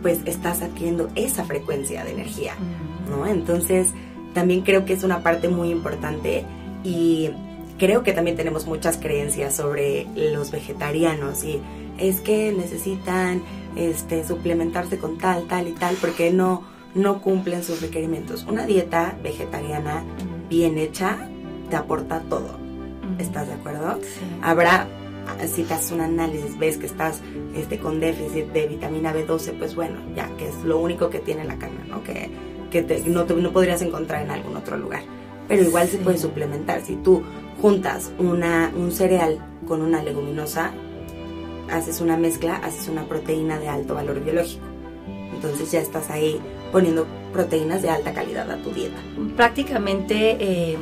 pues 0.00 0.20
estás 0.24 0.62
adquiriendo 0.62 1.10
esa 1.14 1.44
frecuencia 1.44 2.04
de 2.04 2.12
energía, 2.12 2.54
¿no? 3.08 3.26
Entonces, 3.26 3.88
también 4.34 4.62
creo 4.62 4.84
que 4.84 4.94
es 4.94 5.04
una 5.04 5.22
parte 5.22 5.48
muy 5.48 5.70
importante 5.70 6.44
y 6.84 7.30
creo 7.78 8.02
que 8.02 8.12
también 8.12 8.36
tenemos 8.36 8.66
muchas 8.66 8.96
creencias 8.96 9.56
sobre 9.56 10.06
los 10.14 10.50
vegetarianos 10.50 11.44
y 11.44 11.60
es 11.98 12.20
que 12.20 12.52
necesitan 12.52 13.42
este 13.76 14.26
suplementarse 14.26 14.98
con 14.98 15.18
tal, 15.18 15.44
tal 15.44 15.68
y 15.68 15.72
tal 15.72 15.96
porque 15.96 16.30
no 16.30 16.71
no 16.94 17.20
cumplen 17.22 17.62
sus 17.62 17.80
requerimientos. 17.80 18.44
Una 18.48 18.66
dieta 18.66 19.16
vegetariana 19.22 20.02
bien 20.48 20.78
hecha 20.78 21.28
te 21.70 21.76
aporta 21.76 22.20
todo. 22.28 22.58
¿Estás 23.18 23.48
de 23.48 23.54
acuerdo? 23.54 23.98
Sí. 24.02 24.20
Habrá 24.42 24.86
si 25.46 25.62
te 25.62 25.74
haces 25.74 25.92
un 25.92 26.00
análisis, 26.00 26.58
ves 26.58 26.78
que 26.78 26.86
estás 26.86 27.20
este, 27.54 27.78
con 27.78 28.00
déficit 28.00 28.46
de 28.52 28.66
vitamina 28.66 29.14
B12, 29.14 29.52
pues 29.56 29.74
bueno, 29.76 30.00
ya 30.16 30.28
que 30.36 30.48
es 30.48 30.56
lo 30.64 30.78
único 30.78 31.10
que 31.10 31.20
tiene 31.20 31.44
la 31.44 31.56
carne, 31.58 31.78
¿no? 31.88 32.02
Que, 32.02 32.28
que 32.72 32.82
te- 32.82 33.04
no, 33.04 33.24
te- 33.24 33.34
no 33.34 33.52
podrías 33.52 33.82
encontrar 33.82 34.22
en 34.24 34.32
algún 34.32 34.56
otro 34.56 34.76
lugar. 34.76 35.02
Pero 35.46 35.62
igual 35.62 35.86
se 35.88 35.98
puede 35.98 36.18
suplementar. 36.18 36.80
Si 36.80 36.96
tú 36.96 37.22
juntas 37.60 38.10
una, 38.18 38.72
un 38.76 38.90
cereal 38.90 39.38
con 39.68 39.80
una 39.82 40.02
leguminosa, 40.02 40.72
haces 41.70 42.00
una 42.00 42.16
mezcla, 42.16 42.56
haces 42.56 42.88
una 42.88 43.04
proteína 43.04 43.58
de 43.60 43.68
alto 43.68 43.94
valor 43.94 44.22
biológico. 44.24 44.64
Entonces 45.34 45.70
ya 45.70 45.80
estás 45.80 46.10
ahí 46.10 46.40
poniendo 46.72 47.06
proteínas 47.32 47.82
de 47.82 47.90
alta 47.90 48.12
calidad 48.12 48.50
a 48.50 48.56
tu 48.56 48.70
dieta. 48.70 48.96
prácticamente 49.36 50.36
eh, 50.40 50.78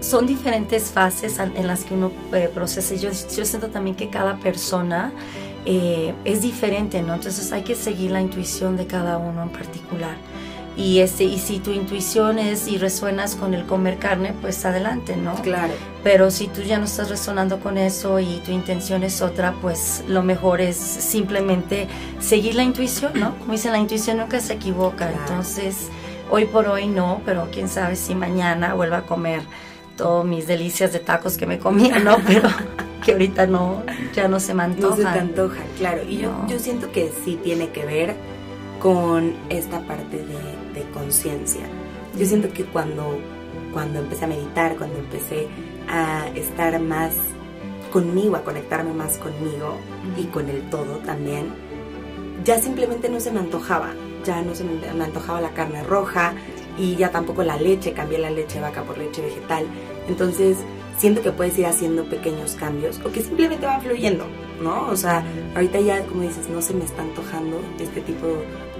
son 0.00 0.26
diferentes 0.26 0.90
fases 0.90 1.38
en 1.38 1.66
las 1.66 1.84
que 1.84 1.94
uno 1.94 2.10
eh, 2.32 2.50
procesa. 2.52 2.94
Yo, 2.96 3.10
yo 3.10 3.44
siento 3.44 3.68
también 3.68 3.94
que 3.94 4.08
cada 4.10 4.36
persona 4.38 5.12
eh, 5.64 6.12
es 6.24 6.42
diferente, 6.42 7.02
¿no? 7.02 7.14
Entonces 7.14 7.52
hay 7.52 7.62
que 7.62 7.76
seguir 7.76 8.10
la 8.10 8.20
intuición 8.20 8.76
de 8.76 8.86
cada 8.86 9.18
uno 9.18 9.44
en 9.44 9.50
particular. 9.50 10.16
Y, 10.76 11.00
este, 11.00 11.24
y 11.24 11.38
si 11.38 11.58
tu 11.58 11.70
intuición 11.70 12.38
es 12.38 12.66
y 12.66 12.78
resuenas 12.78 13.36
con 13.36 13.52
el 13.52 13.66
comer 13.66 13.98
carne, 13.98 14.34
pues 14.40 14.64
adelante, 14.64 15.16
¿no? 15.16 15.34
Claro. 15.36 15.72
Pero 16.02 16.30
si 16.30 16.48
tú 16.48 16.62
ya 16.62 16.78
no 16.78 16.86
estás 16.86 17.10
resonando 17.10 17.60
con 17.60 17.76
eso 17.76 18.18
y 18.20 18.40
tu 18.44 18.52
intención 18.52 19.02
es 19.02 19.20
otra, 19.20 19.52
pues 19.60 20.02
lo 20.08 20.22
mejor 20.22 20.60
es 20.60 20.76
simplemente 20.76 21.88
seguir 22.20 22.54
la 22.54 22.62
intuición, 22.62 23.12
¿no? 23.14 23.38
Como 23.38 23.52
dicen, 23.52 23.72
la 23.72 23.78
intuición 23.78 24.16
nunca 24.16 24.40
se 24.40 24.54
equivoca. 24.54 25.08
Claro. 25.08 25.18
Entonces, 25.20 25.88
hoy 26.30 26.46
por 26.46 26.66
hoy 26.66 26.86
no, 26.86 27.20
pero 27.26 27.48
quién 27.52 27.68
sabe 27.68 27.94
si 27.94 28.14
mañana 28.14 28.72
vuelva 28.74 28.98
a 28.98 29.02
comer 29.02 29.42
todas 29.96 30.24
mis 30.24 30.46
delicias 30.46 30.92
de 30.92 30.98
tacos 30.98 31.36
que 31.36 31.46
me 31.46 31.58
comía, 31.58 31.98
¿no? 31.98 32.16
Pero 32.26 32.48
que 33.04 33.12
ahorita 33.12 33.46
no, 33.46 33.82
ya 34.14 34.28
no 34.28 34.40
se 34.40 34.54
me 34.54 34.68
No 34.68 34.96
se 34.96 35.02
te 35.02 35.08
antoja, 35.08 35.60
claro. 35.78 36.02
Y 36.08 36.18
yo, 36.18 36.32
yo 36.48 36.58
siento 36.58 36.90
que 36.92 37.12
sí 37.24 37.38
tiene 37.42 37.70
que 37.70 37.84
ver 37.84 38.14
con 38.80 39.34
esta 39.48 39.80
parte 39.80 40.18
de, 40.18 40.61
de 40.74 40.82
conciencia. 40.90 41.62
Yo 42.18 42.26
siento 42.26 42.52
que 42.52 42.64
cuando, 42.64 43.18
cuando 43.72 44.00
empecé 44.00 44.24
a 44.24 44.28
meditar, 44.28 44.76
cuando 44.76 44.98
empecé 44.98 45.48
a 45.88 46.28
estar 46.34 46.78
más 46.80 47.14
conmigo, 47.92 48.36
a 48.36 48.42
conectarme 48.42 48.92
más 48.92 49.18
conmigo 49.18 49.78
y 50.16 50.24
con 50.24 50.48
el 50.48 50.68
todo 50.70 50.98
también, 50.98 51.46
ya 52.44 52.58
simplemente 52.60 53.08
no 53.08 53.20
se 53.20 53.30
me 53.30 53.40
antojaba. 53.40 53.94
Ya 54.24 54.40
no 54.40 54.54
se 54.54 54.62
me, 54.64 55.04
antojaba 55.04 55.40
la 55.40 55.50
carne 55.50 55.82
roja 55.82 56.34
y 56.78 56.94
ya 56.94 57.10
tampoco 57.10 57.42
la 57.42 57.56
leche, 57.56 57.92
cambié 57.92 58.18
la 58.18 58.30
leche 58.30 58.60
vaca 58.60 58.82
por 58.82 58.96
leche 58.96 59.20
vegetal. 59.20 59.66
Entonces, 60.08 60.58
siento 60.96 61.22
que 61.22 61.32
puedes 61.32 61.58
ir 61.58 61.66
haciendo 61.66 62.04
pequeños 62.04 62.54
cambios 62.54 63.00
o 63.04 63.10
que 63.10 63.20
simplemente 63.20 63.66
van 63.66 63.82
fluyendo, 63.82 64.26
¿no? 64.60 64.88
O 64.88 64.96
sea, 64.96 65.24
ahorita 65.54 65.80
ya, 65.80 66.04
como 66.04 66.22
dices, 66.22 66.48
no 66.48 66.62
se 66.62 66.74
me 66.74 66.84
está 66.84 67.02
antojando 67.02 67.60
este 67.78 68.00
tipo 68.00 68.26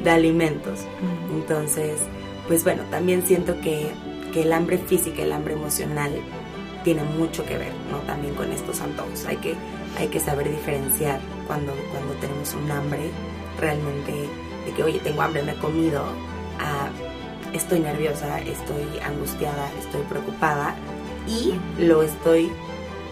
de 0.02 0.11
alimentos. 0.11 0.81
Entonces, 1.33 2.00
pues 2.49 2.64
bueno, 2.64 2.83
también 2.91 3.23
siento 3.23 3.61
que, 3.61 3.91
que 4.33 4.43
el 4.43 4.52
hambre 4.52 4.79
física, 4.79 5.23
el 5.23 5.33
hambre 5.33 5.55
emocional 5.55 6.12
tiene 6.85 7.05
mucho 7.05 7.45
que 7.45 7.57
ver, 7.57 7.73
¿no? 7.91 7.99
También 7.99 8.35
con 8.35 8.50
estos 8.52 8.81
antojos. 8.81 9.25
Hay 9.26 9.37
que, 9.37 9.55
hay 9.99 10.09
que 10.09 10.21
saber 10.21 10.50
diferenciar 10.50 11.21
cuando, 11.47 11.73
cuando 11.93 12.14
tenemos 12.14 12.55
un 12.55 12.71
hambre 12.71 13.11
realmente 13.61 14.12
de 14.67 14.73
que, 14.75 14.83
oye, 14.83 14.99
tengo 14.99 15.23
hambre, 15.23 15.43
me 15.43 15.52
he 15.52 15.57
comido, 15.57 16.02
a 16.59 16.91
estoy 17.52 17.81
nerviosa, 17.81 18.38
estoy 18.41 18.85
angustiada, 19.05 19.71
estoy 19.79 20.02
preocupada 20.02 20.75
y 21.26 21.55
lo 21.79 22.02
estoy 22.02 22.50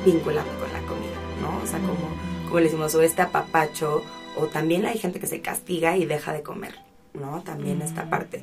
vinculando 0.04 0.52
con 0.58 0.72
la 0.72 0.80
comida, 0.80 1.18
¿no? 1.40 1.62
O 1.62 1.66
sea, 1.66 1.78
como, 1.80 2.29
como 2.50 2.60
le 2.60 2.66
decimos, 2.66 2.94
o 2.94 3.00
este 3.02 3.22
apapacho, 3.22 4.02
o 4.36 4.46
también 4.46 4.84
hay 4.84 4.98
gente 4.98 5.18
que 5.20 5.26
se 5.26 5.40
castiga 5.40 5.96
y 5.96 6.04
deja 6.04 6.32
de 6.32 6.42
comer, 6.42 6.74
¿no? 7.14 7.42
También 7.42 7.80
esta 7.80 8.10
parte. 8.10 8.42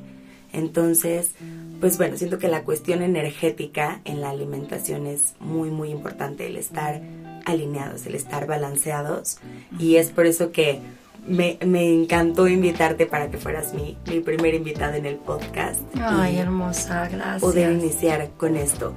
Entonces, 0.52 1.32
pues 1.80 1.98
bueno, 1.98 2.16
siento 2.16 2.38
que 2.38 2.48
la 2.48 2.62
cuestión 2.64 3.02
energética 3.02 4.00
en 4.04 4.20
la 4.20 4.30
alimentación 4.30 5.06
es 5.06 5.34
muy, 5.40 5.70
muy 5.70 5.90
importante, 5.90 6.46
el 6.46 6.56
estar 6.56 7.02
alineados, 7.44 8.06
el 8.06 8.14
estar 8.14 8.46
balanceados. 8.46 9.38
Y 9.78 9.96
es 9.96 10.08
por 10.10 10.26
eso 10.26 10.50
que 10.50 10.80
me, 11.26 11.58
me 11.66 11.92
encantó 11.92 12.48
invitarte 12.48 13.04
para 13.04 13.30
que 13.30 13.36
fueras 13.36 13.74
mi, 13.74 13.98
mi 14.08 14.20
primera 14.20 14.56
invitada 14.56 14.96
en 14.96 15.04
el 15.04 15.16
podcast. 15.16 15.80
Ay, 16.00 16.36
Y 16.36 16.38
hermosa, 16.38 17.08
gracias. 17.08 17.42
poder 17.42 17.70
iniciar 17.72 18.30
con 18.38 18.56
esto. 18.56 18.94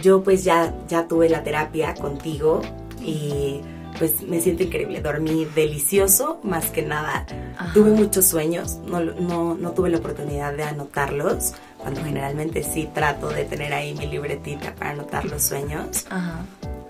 Yo 0.00 0.22
pues 0.22 0.44
ya, 0.44 0.72
ya 0.88 1.08
tuve 1.08 1.28
la 1.28 1.42
terapia 1.42 1.94
contigo 1.94 2.62
y 3.04 3.60
pues 3.98 4.22
me 4.22 4.40
siento 4.40 4.62
increíble. 4.62 5.00
Dormí 5.00 5.44
delicioso, 5.54 6.40
más 6.42 6.66
que 6.70 6.82
nada. 6.82 7.26
Ajá. 7.56 7.72
Tuve 7.72 7.90
muchos 7.90 8.26
sueños, 8.26 8.78
no, 8.86 9.00
no, 9.00 9.54
no 9.54 9.70
tuve 9.72 9.90
la 9.90 9.98
oportunidad 9.98 10.54
de 10.54 10.64
anotarlos, 10.64 11.54
cuando 11.78 12.02
generalmente 12.02 12.62
sí 12.62 12.88
trato 12.94 13.28
de 13.28 13.44
tener 13.44 13.72
ahí 13.72 13.94
mi 13.94 14.06
libretita 14.06 14.74
para 14.74 14.90
anotar 14.90 15.24
los 15.24 15.42
sueños, 15.42 16.06
Ajá. 16.10 16.44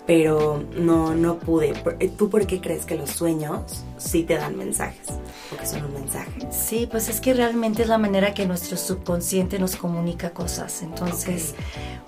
Pero 0.05 0.63
no, 0.75 1.13
no 1.15 1.37
pude. 1.37 1.73
Por- 1.73 1.97
¿Tú 2.17 2.29
por 2.29 2.45
qué 2.45 2.59
crees 2.59 2.85
que 2.85 2.95
los 2.97 3.09
sueños 3.11 3.83
sí 3.97 4.23
te 4.23 4.35
dan 4.35 4.57
mensajes? 4.57 5.07
O 5.53 5.57
que 5.57 5.65
son 5.65 5.85
un 5.85 5.93
mensaje. 5.93 6.47
Sí, 6.51 6.87
pues 6.89 7.07
es 7.09 7.21
que 7.21 7.33
realmente 7.33 7.83
es 7.83 7.87
la 7.87 7.97
manera 7.97 8.33
que 8.33 8.45
nuestro 8.45 8.75
subconsciente 8.77 9.59
nos 9.59 9.75
comunica 9.75 10.31
cosas. 10.31 10.81
Entonces, 10.81 11.55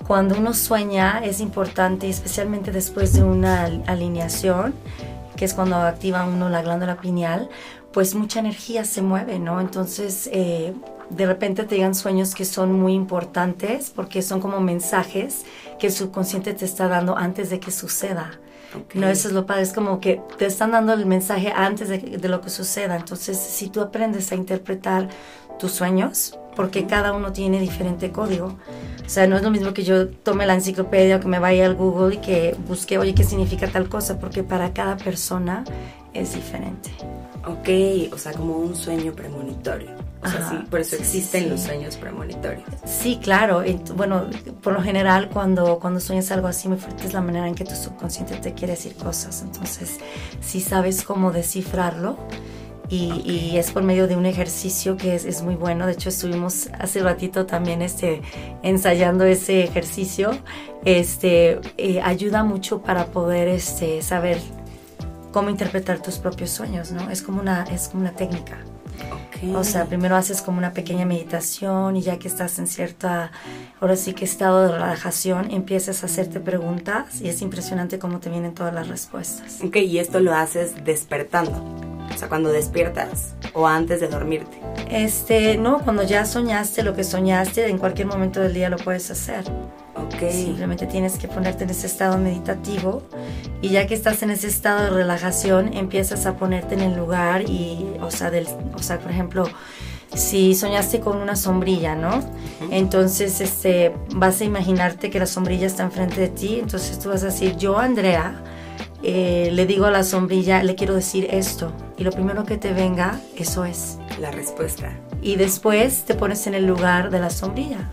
cuando 0.08 0.38
uno 0.38 0.54
sueña 0.54 1.22
es 1.24 1.40
importante, 1.40 2.10
especialmente 2.10 2.72
después 2.72 3.14
de 3.14 3.24
una 3.24 3.64
al- 3.64 3.84
alineación, 3.88 4.74
que 5.36 5.46
es 5.46 5.54
cuando 5.54 5.75
activa 5.78 6.25
uno 6.25 6.50
la 6.50 6.62
glándula 6.62 6.98
pineal, 6.98 7.50
pues 7.92 8.14
mucha 8.16 8.40
energía 8.40 8.84
se 8.84 9.02
mueve, 9.02 9.40
¿no? 9.40 9.62
Entonces, 9.62 10.30
eh, 10.34 10.74
de 11.09 11.25
repente 11.25 11.63
te 11.63 11.75
llegan 11.75 11.95
sueños 11.95 12.35
que 12.35 12.45
son 12.45 12.74
muy 12.74 12.93
importantes 12.93 13.91
porque 13.95 14.21
son 14.21 14.41
como 14.41 14.59
mensajes 14.59 15.45
que 15.79 15.88
el 15.88 15.93
subconsciente 15.93 16.53
te 16.53 16.65
está 16.65 16.88
dando 16.88 17.17
antes 17.17 17.50
de 17.50 17.59
que 17.59 17.71
suceda. 17.71 18.39
Ok. 18.75 18.95
No, 18.95 19.07
eso 19.07 19.27
es 19.27 19.33
lo 19.33 19.45
padre, 19.45 19.63
es 19.63 19.71
como 19.71 20.00
que 20.00 20.21
te 20.38 20.45
están 20.45 20.71
dando 20.71 20.93
el 20.93 21.05
mensaje 21.05 21.51
antes 21.55 21.88
de, 21.88 22.00
de 22.00 22.27
lo 22.29 22.41
que 22.41 22.50
suceda. 22.50 22.95
Entonces, 22.95 23.38
si 23.38 23.69
tú 23.69 23.81
aprendes 23.81 24.31
a 24.31 24.35
interpretar 24.35 25.07
tus 25.57 25.71
sueños, 25.71 26.38
porque 26.55 26.85
cada 26.85 27.13
uno 27.13 27.31
tiene 27.31 27.59
diferente 27.59 28.12
código. 28.12 28.55
O 29.05 29.09
sea, 29.09 29.27
no 29.27 29.35
es 29.38 29.43
lo 29.43 29.51
mismo 29.51 29.74
que 29.74 29.83
yo 29.83 30.07
tome 30.07 30.45
la 30.45 30.55
enciclopedia 30.55 31.17
o 31.17 31.19
que 31.19 31.27
me 31.27 31.38
vaya 31.38 31.65
al 31.65 31.75
Google 31.75 32.15
y 32.15 32.17
que 32.17 32.55
busque, 32.67 32.97
oye, 32.97 33.13
¿qué 33.13 33.24
significa 33.24 33.67
tal 33.67 33.88
cosa? 33.88 34.19
Porque 34.19 34.43
para 34.43 34.74
cada 34.74 34.97
persona 34.97 35.63
es 36.13 36.33
diferente. 36.33 36.89
Ok, 37.45 38.12
o 38.12 38.17
sea, 38.17 38.33
como 38.33 38.57
un 38.57 38.75
sueño 38.75 39.13
premonitorio. 39.13 39.91
O 40.24 40.27
sea, 40.27 40.50
sí, 40.50 40.55
por 40.71 40.79
eso 40.79 40.95
existen 40.95 41.43
sí. 41.43 41.50
los 41.50 41.62
sueños 41.62 41.97
premonitorios. 41.97 42.63
Sí, 42.83 43.19
claro. 43.21 43.63
Bueno, 43.95 44.27
por 44.63 44.74
lo 44.74 44.81
general 44.81 45.29
cuando, 45.29 45.77
cuando 45.77 46.00
sueñas 46.00 46.31
algo 46.31 46.47
así 46.47 46.67
muy 46.67 46.77
fuerte 46.77 47.05
es 47.05 47.13
la 47.13 47.21
manera 47.21 47.47
en 47.47 47.53
que 47.53 47.63
tu 47.63 47.75
subconsciente 47.75 48.38
te 48.38 48.55
quiere 48.55 48.74
decir 48.74 48.95
cosas. 48.95 49.43
Entonces, 49.43 50.00
si 50.41 50.62
sabes 50.62 51.03
cómo 51.03 51.31
descifrarlo 51.31 52.17
y, 52.89 53.22
y 53.30 53.58
es 53.58 53.72
por 53.72 53.84
medio 53.84 54.08
de 54.08 54.15
un 54.15 54.25
ejercicio 54.25 54.98
que 54.98 55.15
es, 55.15 55.25
es 55.25 55.42
muy 55.42 55.56
bueno. 55.56 55.86
De 55.88 55.94
hecho, 55.94 56.10
estuvimos 56.10 56.70
hace 56.80 57.01
ratito 57.01 57.46
también 57.46 57.82
este, 57.82 58.22
ensayando 58.63 59.24
ese 59.25 59.63
ejercicio. 59.63 60.32
Este, 60.84 61.60
eh, 61.77 62.01
ayuda 62.01 62.44
mucho 62.44 62.82
para 62.82 63.08
poder 63.08 63.48
este, 63.48 64.01
saber 64.01 64.39
cómo 65.32 65.50
interpretar 65.50 66.00
tus 66.00 66.18
propios 66.18 66.51
sueños, 66.51 66.92
¿no? 66.92 67.10
Es 67.10 67.22
como 67.22 67.42
una, 67.42 67.63
es 67.63 67.89
como 67.89 68.01
una 68.01 68.12
técnica. 68.12 68.58
Ok. 69.12 69.56
O 69.56 69.63
sea, 69.63 69.86
primero 69.86 70.15
haces 70.15 70.42
como 70.42 70.60
una 70.60 70.72
pequeña 70.72 71.06
meditación 71.06 71.98
y 71.98 72.01
ya 72.01 72.18
que 72.18 72.27
estás 72.27 72.58
en 72.60 72.68
cierta, 72.68 73.32
ahora 73.82 73.98
sí 73.98 74.13
que 74.13 74.24
estado 74.24 74.62
de 74.62 74.72
relajación, 74.72 75.51
empiezas 75.51 76.04
a 76.04 76.06
hacerte 76.06 76.39
preguntas 76.39 77.20
y 77.20 77.27
es 77.27 77.42
impresionante 77.42 78.00
cómo 78.00 78.20
te 78.20 78.30
vienen 78.30 78.54
todas 78.54 78.74
las 78.74 78.88
respuestas. 78.88 79.60
Ok, 79.62 79.75
y 79.77 80.00
esto 80.00 80.22
lo 80.22 80.34
haces 80.34 80.86
despertando. 80.86 81.85
O 82.15 82.17
sea, 82.17 82.29
cuando 82.29 82.50
despiertas 82.50 83.36
o 83.53 83.67
antes 83.67 84.00
de 84.00 84.07
dormirte. 84.07 84.62
Este, 84.89 85.57
no, 85.57 85.79
cuando 85.79 86.03
ya 86.03 86.25
soñaste 86.25 86.81
lo 86.81 86.95
que 86.95 87.03
soñaste, 87.03 87.67
en 87.67 87.77
cualquier 87.77 88.07
momento 88.07 88.39
del 88.39 88.53
día 88.53 88.69
lo 88.69 88.77
puedes 88.77 89.12
hacer. 89.12 89.43
Ok. 89.95 90.31
Simplemente 90.31 90.86
tienes 90.86 91.17
que 91.17 91.27
ponerte 91.27 91.65
en 91.65 91.72
ese 91.72 91.88
estado 91.88 92.17
meditativo 92.17 93.03
y 93.62 93.69
ya 93.69 93.86
que 93.86 93.93
estás 93.93 94.24
en 94.24 94.29
ese 94.29 94.48
estado 94.48 94.86
de 94.86 94.89
relajación, 94.91 95.74
empiezas 95.74 96.25
a 96.25 96.38
ponerte 96.38 96.75
en 96.75 96.81
el 96.81 96.95
lugar 96.95 97.50
y, 97.50 97.86
o 98.01 98.12
sea, 98.12 98.31
del, 98.31 98.48
o 98.74 98.81
sea, 98.81 99.00
por 99.00 99.12
ejemplo, 99.12 99.45
si 100.13 100.55
soñaste 100.55 101.01
con 101.01 101.17
una 101.17 101.36
sombrilla, 101.36 101.95
¿no? 101.95 102.24
Entonces, 102.72 103.41
este, 103.41 103.93
vas 104.15 104.39
a 104.39 104.45
imaginarte 104.45 105.10
que 105.10 105.19
la 105.19 105.25
sombrilla 105.25 105.67
está 105.67 105.84
enfrente 105.84 106.22
de 106.22 106.29
ti, 106.29 106.60
entonces 106.62 106.98
tú 107.00 107.10
vas 107.10 107.24
a 107.24 107.27
decir, 107.27 107.57
yo, 107.57 107.77
Andrea, 107.77 108.41
eh, 109.07 109.50
le 109.51 109.67
digo 109.67 109.85
a 109.85 109.91
la 109.91 110.03
sombrilla, 110.03 110.63
le 110.63 110.74
quiero 110.74 110.95
decir 110.95 111.27
esto, 111.29 111.71
y 111.95 112.03
lo 112.03 112.12
primero 112.12 112.43
que 112.43 112.57
te 112.57 112.74
venga, 112.74 113.19
eso 113.35 113.63
es. 113.63 114.00
La 114.19 114.31
respuesta. 114.31 114.97
Y 115.21 115.35
después 115.35 116.05
te 116.05 116.15
pones 116.15 116.47
en 116.47 116.55
el 116.55 116.65
lugar 116.65 117.12
de 117.12 117.19
la 117.19 117.29
sombrilla, 117.29 117.91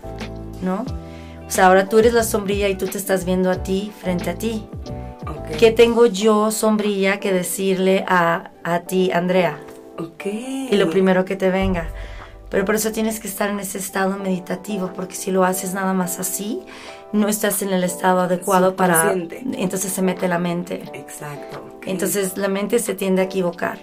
¿no? 0.63 0.85
O 1.47 1.51
sea, 1.51 1.67
ahora 1.67 1.87
tú 1.87 1.99
eres 1.99 2.13
la 2.13 2.23
sombrilla 2.23 2.67
y 2.67 2.75
tú 2.75 2.87
te 2.87 2.97
estás 2.97 3.25
viendo 3.25 3.51
a 3.51 3.61
ti 3.61 3.91
frente 4.01 4.31
a 4.31 4.35
ti. 4.35 4.65
¿Qué 5.59 5.71
tengo 5.71 6.07
yo, 6.07 6.49
sombrilla, 6.49 7.19
que 7.19 7.31
decirle 7.31 8.03
a, 8.07 8.51
a 8.63 8.79
ti, 8.79 9.11
Andrea? 9.11 9.59
Ok. 9.99 10.25
Y 10.25 10.75
lo 10.77 10.89
primero 10.89 11.25
que 11.25 11.35
te 11.35 11.51
venga. 11.51 11.89
Pero 12.49 12.65
por 12.65 12.73
eso 12.73 12.91
tienes 12.91 13.19
que 13.19 13.27
estar 13.27 13.49
en 13.49 13.59
ese 13.59 13.77
estado 13.77 14.17
meditativo, 14.17 14.91
porque 14.95 15.15
si 15.15 15.31
lo 15.31 15.43
haces 15.43 15.73
nada 15.73 15.93
más 15.93 16.19
así, 16.19 16.61
no 17.13 17.29
estás 17.29 17.61
en 17.61 17.71
el 17.71 17.83
estado 17.83 18.19
adecuado 18.21 18.75
para... 18.75 19.13
Entonces 19.13 19.93
se 19.93 20.01
mete 20.01 20.27
la 20.27 20.39
mente. 20.39 20.83
Exacto. 20.93 21.79
Entonces 21.85 22.37
la 22.37 22.49
mente 22.49 22.79
se 22.79 22.95
tiende 22.95 23.21
a 23.21 23.25
equivocar. 23.25 23.79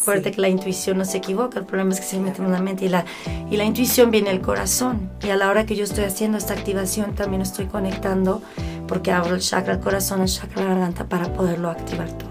Acuérdate 0.00 0.32
que 0.32 0.40
la 0.40 0.48
intuición 0.48 0.98
no 0.98 1.04
se 1.04 1.18
equivoca, 1.18 1.60
el 1.60 1.66
problema 1.66 1.92
es 1.92 2.00
que 2.00 2.06
se 2.06 2.18
mete 2.18 2.42
en 2.42 2.50
la 2.50 2.60
mente 2.60 2.84
y 2.84 2.88
la, 2.88 3.04
y 3.50 3.56
la 3.56 3.64
intuición 3.64 4.10
viene 4.10 4.30
del 4.30 4.40
corazón. 4.40 5.10
Y 5.22 5.30
a 5.30 5.36
la 5.36 5.48
hora 5.48 5.64
que 5.66 5.76
yo 5.76 5.84
estoy 5.84 6.04
haciendo 6.04 6.36
esta 6.36 6.52
activación 6.52 7.14
también 7.14 7.40
estoy 7.40 7.66
conectando 7.66 8.42
porque 8.86 9.12
abro 9.12 9.36
el 9.36 9.40
chakra 9.40 9.74
del 9.74 9.82
corazón, 9.82 10.20
el 10.20 10.28
chakra 10.28 10.62
de 10.62 10.68
la 10.68 10.74
garganta 10.74 11.04
para 11.04 11.32
poderlo 11.32 11.70
activar 11.70 12.08
todo. 12.12 12.30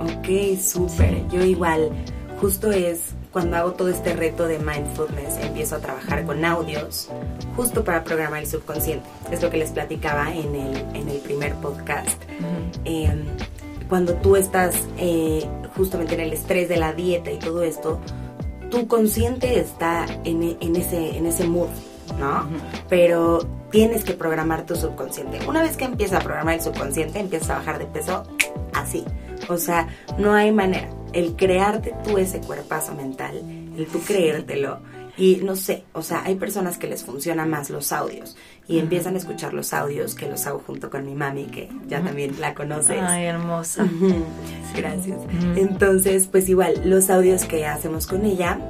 Ok, 0.00 0.58
súper. 0.58 1.28
Yo 1.28 1.42
igual, 1.42 1.90
justo 2.40 2.70
es 2.70 3.00
cuando 3.38 3.56
hago 3.56 3.72
todo 3.74 3.88
este 3.88 4.14
reto 4.14 4.48
de 4.48 4.58
mindfulness, 4.58 5.36
empiezo 5.40 5.76
a 5.76 5.78
trabajar 5.78 6.26
con 6.26 6.44
audios, 6.44 7.08
justo 7.54 7.84
para 7.84 8.02
programar 8.02 8.42
el 8.42 8.48
subconsciente. 8.48 9.08
Es 9.30 9.40
lo 9.40 9.48
que 9.48 9.58
les 9.58 9.70
platicaba 9.70 10.34
en 10.34 10.56
el, 10.56 10.76
en 10.96 11.08
el 11.08 11.18
primer 11.18 11.54
podcast. 11.54 12.20
Em, 12.84 13.26
cuando 13.88 14.14
tú 14.14 14.34
estás 14.34 14.74
eh, 14.96 15.48
justamente 15.76 16.14
en 16.14 16.20
el 16.22 16.32
estrés 16.32 16.68
de 16.68 16.78
la 16.78 16.92
dieta 16.94 17.30
y 17.30 17.38
todo 17.38 17.62
esto, 17.62 18.00
tu 18.72 18.88
consciente 18.88 19.60
está 19.60 20.06
en, 20.24 20.42
ese, 20.74 21.16
en 21.16 21.24
ese 21.24 21.46
mood, 21.46 21.68
¿no? 22.18 22.48
Pero 22.88 23.46
tienes 23.70 24.02
que 24.02 24.14
programar 24.14 24.66
tu 24.66 24.74
subconsciente. 24.74 25.38
Una 25.46 25.62
vez 25.62 25.76
que 25.76 25.84
empiezas 25.84 26.22
a 26.22 26.24
programar 26.24 26.56
el 26.56 26.60
subconsciente, 26.60 27.20
empiezas 27.20 27.50
a 27.50 27.58
bajar 27.58 27.78
de 27.78 27.86
peso 27.86 28.24
así. 28.74 29.04
O 29.48 29.58
sea, 29.58 29.86
no 30.18 30.34
hay 30.34 30.50
manera. 30.50 30.88
El 31.12 31.36
crearte 31.36 31.94
tú 32.04 32.18
ese 32.18 32.40
cuerpazo 32.40 32.94
mental, 32.94 33.36
el 33.76 33.86
tú 33.86 34.00
creértelo. 34.00 34.80
Y 35.16 35.40
no 35.42 35.56
sé, 35.56 35.84
o 35.94 36.02
sea, 36.02 36.22
hay 36.24 36.36
personas 36.36 36.78
que 36.78 36.86
les 36.86 37.02
funcionan 37.02 37.50
más 37.50 37.70
los 37.70 37.90
audios 37.90 38.36
y 38.68 38.78
empiezan 38.78 39.16
a 39.16 39.18
escuchar 39.18 39.52
los 39.52 39.72
audios 39.74 40.14
que 40.14 40.28
los 40.28 40.46
hago 40.46 40.60
junto 40.64 40.90
con 40.90 41.04
mi 41.04 41.16
mami, 41.16 41.46
que 41.46 41.68
ya 41.88 42.00
también 42.00 42.40
la 42.40 42.54
conoces. 42.54 43.00
Ay, 43.02 43.24
hermosa. 43.24 43.84
Gracias. 44.76 45.18
Entonces, 45.56 46.28
pues 46.30 46.48
igual, 46.48 46.82
los 46.84 47.10
audios 47.10 47.46
que 47.46 47.66
hacemos 47.66 48.06
con 48.06 48.24
ella 48.24 48.60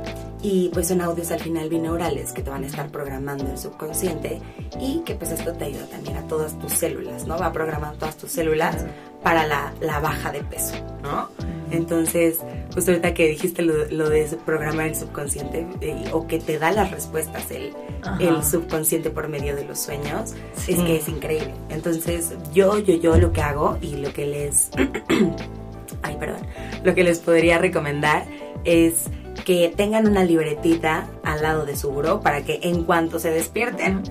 y 0.42 0.70
pues 0.72 0.88
son 0.88 1.00
audios 1.00 1.30
al 1.32 1.40
final 1.40 1.68
binaurales 1.68 2.32
que 2.32 2.42
te 2.42 2.50
van 2.50 2.64
a 2.64 2.66
estar 2.66 2.88
programando 2.90 3.46
el 3.50 3.58
subconsciente 3.58 4.40
y 4.80 5.00
que 5.00 5.16
pues 5.16 5.32
esto 5.32 5.52
te 5.52 5.64
ayuda 5.64 5.86
también 5.86 6.16
a 6.16 6.22
todas 6.28 6.58
tus 6.58 6.72
células, 6.72 7.26
¿no? 7.26 7.36
Va 7.38 7.52
programando 7.52 7.98
todas 7.98 8.16
tus 8.16 8.30
células 8.30 8.86
para 9.22 9.46
la, 9.46 9.72
la 9.80 10.00
baja 10.00 10.32
de 10.32 10.42
peso, 10.42 10.74
¿no? 11.02 11.28
Entonces, 11.70 12.38
justo 12.74 12.92
ahorita 12.92 13.14
que 13.14 13.28
dijiste 13.28 13.62
lo, 13.62 13.86
lo 13.86 14.08
de 14.08 14.24
programar 14.46 14.86
el 14.86 14.96
subconsciente 14.96 15.66
eh, 15.80 16.04
o 16.12 16.26
que 16.26 16.38
te 16.38 16.58
da 16.58 16.70
las 16.70 16.90
respuestas 16.90 17.50
el, 17.50 17.74
el, 18.20 18.42
subconsciente 18.42 19.10
por 19.10 19.28
medio 19.28 19.54
de 19.54 19.64
los 19.64 19.78
sueños, 19.78 20.34
es 20.66 20.78
que 20.80 20.96
es 20.96 21.08
increíble. 21.08 21.52
Entonces, 21.68 22.34
yo, 22.54 22.78
yo, 22.78 22.94
yo 22.94 23.18
lo 23.18 23.32
que 23.32 23.42
hago 23.42 23.78
y 23.82 23.96
lo 23.96 24.12
que 24.12 24.26
les... 24.26 24.70
ay, 26.02 26.16
perdón. 26.18 26.40
Lo 26.84 26.94
que 26.94 27.04
les 27.04 27.18
podría 27.18 27.58
recomendar 27.58 28.26
es 28.64 29.04
que 29.44 29.72
tengan 29.74 30.06
una 30.06 30.24
libretita 30.24 31.08
al 31.22 31.42
lado 31.42 31.66
de 31.66 31.76
su 31.76 31.90
buró 31.90 32.20
para 32.20 32.44
que 32.44 32.60
en 32.62 32.84
cuanto 32.84 33.18
se 33.18 33.30
despierten, 33.30 34.02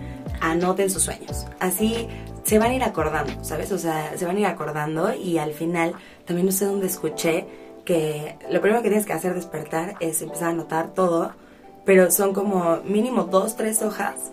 anoten 0.41 0.89
sus 0.89 1.03
sueños. 1.03 1.45
Así 1.59 2.07
se 2.47 2.59
van 2.59 2.71
a 2.71 2.75
ir 2.75 2.83
acordando, 2.83 3.43
¿sabes? 3.43 3.73
O 3.73 3.77
sea, 3.77 4.17
se 4.17 4.25
van 4.25 4.37
a 4.37 4.39
ir 4.39 4.45
acordando 4.45 5.13
y 5.13 5.37
al 5.37 5.51
final, 5.51 5.93
también 6.25 6.45
no 6.45 6.53
sé 6.53 6.63
dónde 6.63 6.87
escuché 6.87 7.45
que 7.83 8.37
lo 8.49 8.61
primero 8.61 8.81
que 8.81 8.87
tienes 8.87 9.05
que 9.05 9.11
hacer 9.11 9.33
despertar 9.35 9.95
es 9.99 10.21
empezar 10.21 10.47
a 10.47 10.51
anotar 10.51 10.93
todo, 10.93 11.33
pero 11.83 12.09
son 12.09 12.33
como 12.33 12.77
mínimo 12.85 13.25
dos, 13.25 13.57
tres 13.57 13.81
hojas 13.81 14.31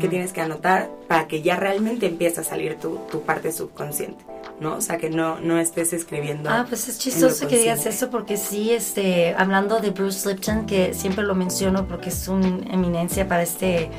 que 0.00 0.08
tienes 0.08 0.32
que 0.32 0.40
anotar 0.40 0.88
para 1.08 1.26
que 1.26 1.42
ya 1.42 1.56
realmente 1.56 2.06
empiece 2.06 2.40
a 2.40 2.44
salir 2.44 2.76
tu, 2.76 2.98
tu 3.10 3.20
parte 3.22 3.52
subconsciente. 3.52 4.24
¿no? 4.60 4.76
O 4.76 4.80
sea, 4.80 4.98
que 4.98 5.10
no, 5.10 5.40
no 5.40 5.58
estés 5.58 5.92
escribiendo. 5.92 6.48
Ah, 6.48 6.64
pues 6.68 6.88
es 6.88 6.98
chistoso 6.98 7.48
que 7.48 7.58
digas 7.58 7.84
eso 7.86 8.08
porque 8.08 8.36
sí, 8.36 8.72
este, 8.72 9.34
hablando 9.36 9.80
de 9.80 9.90
Bruce 9.90 10.28
Lipton, 10.28 10.64
que 10.66 10.94
siempre 10.94 11.24
lo 11.24 11.34
menciono 11.34 11.86
porque 11.86 12.10
es 12.10 12.28
una 12.28 12.46
eminencia 12.72 13.26
para 13.26 13.42
este, 13.42 13.90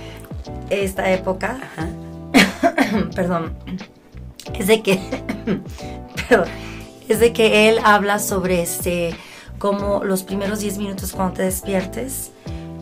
esta 0.69 1.11
época. 1.11 1.59
Ajá. 1.61 1.89
perdón, 3.15 3.57
es 4.53 4.67
de 4.67 4.81
que, 4.81 4.99
es 7.09 7.19
de 7.19 7.33
que 7.33 7.69
él 7.69 7.79
habla 7.83 8.19
sobre 8.19 8.61
este, 8.61 9.15
como 9.57 10.03
los 10.03 10.23
primeros 10.23 10.59
10 10.59 10.77
minutos 10.77 11.13
cuando 11.13 11.35
te 11.35 11.43
despiertes, 11.43 12.31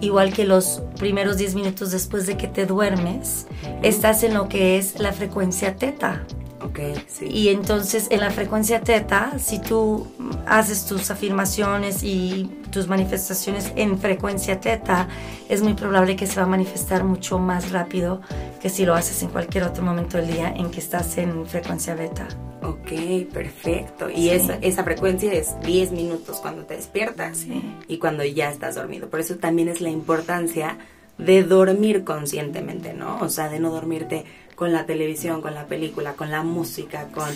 igual 0.02 0.34
que 0.34 0.46
los 0.46 0.82
primeros 1.00 1.38
10 1.38 1.56
minutos 1.56 1.92
después 1.92 2.28
de 2.28 2.38
que 2.38 2.48
te 2.48 2.66
duermes, 2.66 3.48
estás 3.82 4.24
en 4.24 4.34
lo 4.34 4.50
que 4.50 4.78
es 4.78 5.00
la 5.00 5.14
frecuencia 5.14 5.76
teta. 5.76 6.24
Okay, 6.74 6.96
sí. 7.08 7.28
Y 7.28 7.50
entonces 7.50 8.08
en 8.10 8.20
la 8.22 8.32
frecuencia 8.32 8.82
teta, 8.82 9.38
si 9.38 9.60
tú 9.60 10.08
haces 10.48 10.88
tus 10.88 11.12
afirmaciones 11.12 12.02
y 12.02 12.50
tus 12.72 12.88
manifestaciones 12.88 13.72
en 13.76 14.00
frecuencia 14.00 14.60
teta, 14.60 15.08
es 15.50 15.62
muy 15.62 15.76
probable 15.76 16.16
que 16.16 16.26
se 16.26 16.38
va 16.38 16.48
a 16.48 16.50
manifestar 16.50 17.04
mucho 17.04 17.38
más 17.38 17.70
rápido 17.72 18.22
que 18.60 18.70
si 18.70 18.88
lo 18.88 18.96
haces 18.96 19.22
en 19.22 19.30
cualquier 19.30 19.66
otro 19.66 19.84
momento 19.84 20.18
del 20.18 20.34
día 20.34 20.52
en 20.52 20.72
que 20.72 20.80
estás 20.80 21.16
en 21.20 21.46
frecuencia 21.46 21.94
beta. 21.94 22.28
Ok, 22.64 23.32
perfecto. 23.32 24.10
Y 24.10 24.30
esa, 24.30 24.56
esa, 24.56 24.84
frecuencia 24.84 25.32
es 25.32 25.54
10 25.62 25.92
minutos 25.92 26.40
cuando 26.40 26.64
te 26.64 26.76
despiertas 26.76 27.46
y 27.88 27.98
cuando 28.00 28.24
ya 28.24 28.50
estás 28.50 28.74
dormido. 28.74 29.12
Por 29.12 29.20
eso 29.20 29.36
también 29.36 29.68
es 29.68 29.80
la 29.80 29.92
importancia 29.92 30.80
de 31.20 31.44
dormir 31.44 32.04
conscientemente, 32.04 32.94
¿no? 32.94 33.20
O 33.20 33.30
sea, 33.30 33.50
de 33.50 33.60
no 33.60 33.70
dormirte 33.70 34.26
con 34.56 34.74
la 34.74 34.86
televisión, 34.86 35.42
con 35.42 35.54
la 35.54 35.66
película, 35.66 36.14
con 36.14 36.32
la 36.32 36.44
música, 36.44 37.08
con, 37.14 37.30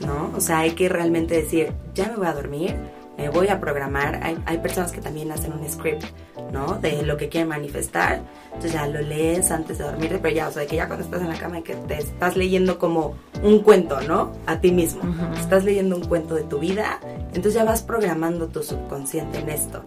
¿no? 0.00 0.32
O 0.36 0.40
sea, 0.40 0.60
hay 0.60 0.72
que 0.72 0.88
realmente 0.88 1.34
decir, 1.34 1.72
ya 1.94 2.08
me 2.08 2.16
voy 2.16 2.26
a 2.26 2.32
dormir, 2.32 2.74
me 3.16 3.28
voy 3.28 3.48
a 3.48 3.60
programar. 3.60 4.20
Hay, 4.22 4.38
hay 4.46 4.58
personas 4.58 4.92
que 4.92 5.00
también 5.00 5.30
hacen 5.32 5.52
un 5.52 5.68
script, 5.68 6.04
¿no? 6.52 6.78
De 6.78 7.02
lo 7.02 7.16
que 7.16 7.28
quieren 7.28 7.48
manifestar. 7.48 8.22
Entonces 8.46 8.72
ya 8.72 8.86
lo 8.86 9.00
lees 9.02 9.50
antes 9.50 9.78
de 9.78 9.84
dormir, 9.84 10.18
pero 10.22 10.34
ya, 10.34 10.48
o 10.48 10.52
sea, 10.52 10.66
que 10.66 10.76
ya 10.76 10.86
cuando 10.86 11.04
estás 11.04 11.20
en 11.20 11.28
la 11.28 11.38
cama 11.38 11.58
y 11.58 11.62
que 11.62 11.74
te 11.74 11.98
estás 11.98 12.36
leyendo 12.36 12.78
como 12.78 13.16
un 13.42 13.60
cuento, 13.60 14.00
¿no? 14.02 14.32
A 14.46 14.60
ti 14.60 14.72
mismo. 14.72 15.02
Estás 15.38 15.64
leyendo 15.64 15.96
un 15.96 16.04
cuento 16.04 16.34
de 16.34 16.42
tu 16.42 16.58
vida, 16.58 17.00
entonces 17.28 17.54
ya 17.54 17.64
vas 17.64 17.82
programando 17.82 18.48
tu 18.48 18.62
subconsciente 18.62 19.38
en 19.38 19.48
esto. 19.48 19.82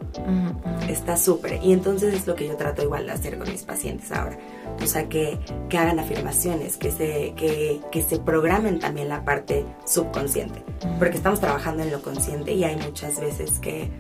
Está 0.90 1.18
súper. 1.18 1.60
Y 1.64 1.74
entonces 1.74 2.14
es 2.14 2.28
lo 2.28 2.36
que 2.36 2.48
yo 2.48 2.56
trato 2.56 2.84
igual 2.84 3.06
de 3.06 3.12
hacer 3.12 3.38
con 3.38 3.50
mis 3.50 3.64
pacientes 3.64 4.12
ahora. 4.12 4.38
O 4.82 4.88
sea, 4.88 5.08
que, 5.08 5.40
que 5.70 5.78
hagan 5.78 6.00
afirmaciones, 6.00 6.78
que 6.78 6.92
se, 6.92 7.34
que, 7.36 7.82
que 7.92 8.02
se 8.02 8.20
programen 8.20 8.80
también 8.80 9.10
la 9.10 9.24
parte 9.24 9.66
subconsciente. 9.86 10.64
Porque 11.00 11.18
estamos 11.18 11.40
trabajando 11.40 11.84
en 11.84 11.92
lo 11.92 12.02
consciente 12.02 12.54
y 12.54 12.64
hay 12.64 12.76
muchas 12.78 13.20
veces 13.20 13.60
que 13.60 13.92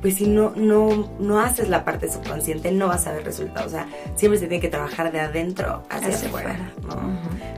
pues 0.00 0.16
si 0.16 0.26
no, 0.26 0.52
no, 0.56 1.10
no 1.18 1.40
haces 1.40 1.68
la 1.68 1.84
parte 1.84 2.10
subconsciente, 2.10 2.70
no 2.72 2.88
vas 2.88 3.06
a 3.06 3.12
ver 3.12 3.24
resultados. 3.24 3.68
O 3.68 3.70
sea, 3.76 3.88
siempre 4.14 4.38
se 4.38 4.46
tiene 4.46 4.60
que 4.60 4.68
trabajar 4.68 5.12
de 5.12 5.20
adentro 5.20 5.82
hacia, 5.88 6.14
afuera. 6.14 6.72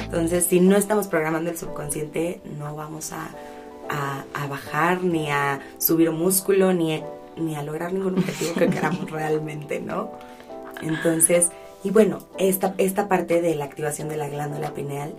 Entonces, 0.01 0.47
si 0.47 0.61
no 0.61 0.77
estamos 0.77 1.09
programando 1.09 1.51
el 1.51 1.59
subconsciente, 1.59 2.41
no 2.59 2.75
vamos 2.75 3.13
a, 3.13 3.29
a, 3.89 4.47
bajar, 4.47 5.03
ni 5.03 5.31
a 5.31 5.61
subir 5.79 6.11
músculo, 6.11 6.73
ni, 6.73 7.03
ni 7.37 7.57
a 7.57 7.63
lograr 7.63 7.93
ningún 7.93 8.19
objetivo 8.19 8.55
que 8.55 8.69
queramos 8.69 9.11
realmente, 9.11 9.81
¿no? 9.81 10.11
Entonces, 10.83 11.51
y 11.83 11.91
bueno, 11.91 12.21
esta, 12.39 12.75
esta 12.79 13.09
parte 13.09 13.41
de 13.41 13.55
la 13.55 13.65
activación 13.65 14.09
de 14.09 14.17
la 14.17 14.29
glándula 14.29 14.75
pineal 14.75 15.15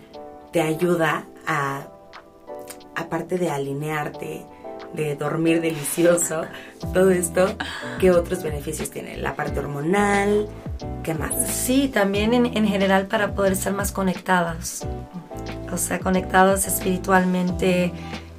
te 0.51 0.61
ayuda 0.61 1.25
a, 1.45 1.87
aparte 2.95 3.37
de 3.37 3.49
alinearte, 3.49 4.45
de 4.93 5.15
dormir 5.15 5.61
delicioso, 5.61 6.43
todo 6.93 7.11
esto, 7.11 7.47
¿qué 7.99 8.11
otros 8.11 8.43
beneficios 8.43 8.89
tiene? 8.89 9.17
La 9.17 9.35
parte 9.35 9.59
hormonal, 9.59 10.47
¿qué 11.03 11.13
más? 11.13 11.33
Sí, 11.47 11.87
también 11.87 12.33
en, 12.33 12.45
en 12.45 12.67
general 12.67 13.07
para 13.07 13.33
poder 13.33 13.53
estar 13.53 13.73
más 13.73 13.91
conectados, 13.91 14.83
o 15.71 15.77
sea, 15.77 15.99
conectados 15.99 16.65
espiritualmente 16.65 17.91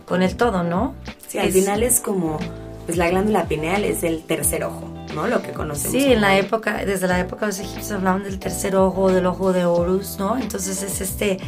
con 0.06 0.22
el 0.22 0.36
todo, 0.36 0.64
¿no? 0.64 0.94
Sí, 1.28 1.38
al 1.38 1.52
final 1.52 1.84
es 1.84 2.00
como, 2.00 2.38
pues 2.86 2.98
la 2.98 3.08
glándula 3.08 3.44
pineal 3.44 3.84
es 3.84 4.02
el 4.02 4.24
tercer 4.24 4.64
ojo, 4.64 4.92
¿no? 5.14 5.28
Lo 5.28 5.40
que 5.40 5.52
conocemos. 5.52 5.92
Sí, 5.92 6.12
en 6.12 6.20
la 6.20 6.36
época, 6.36 6.84
desde 6.84 7.06
la 7.06 7.20
época 7.20 7.46
de 7.46 7.52
los 7.52 7.60
egipcios 7.60 7.92
hablaban 7.92 8.24
del 8.24 8.40
tercer 8.40 8.74
ojo, 8.74 9.12
del 9.12 9.26
ojo 9.26 9.52
de 9.52 9.64
Horus, 9.64 10.18
¿no? 10.18 10.36
Entonces 10.36 10.82
es 10.82 11.00
este 11.00 11.38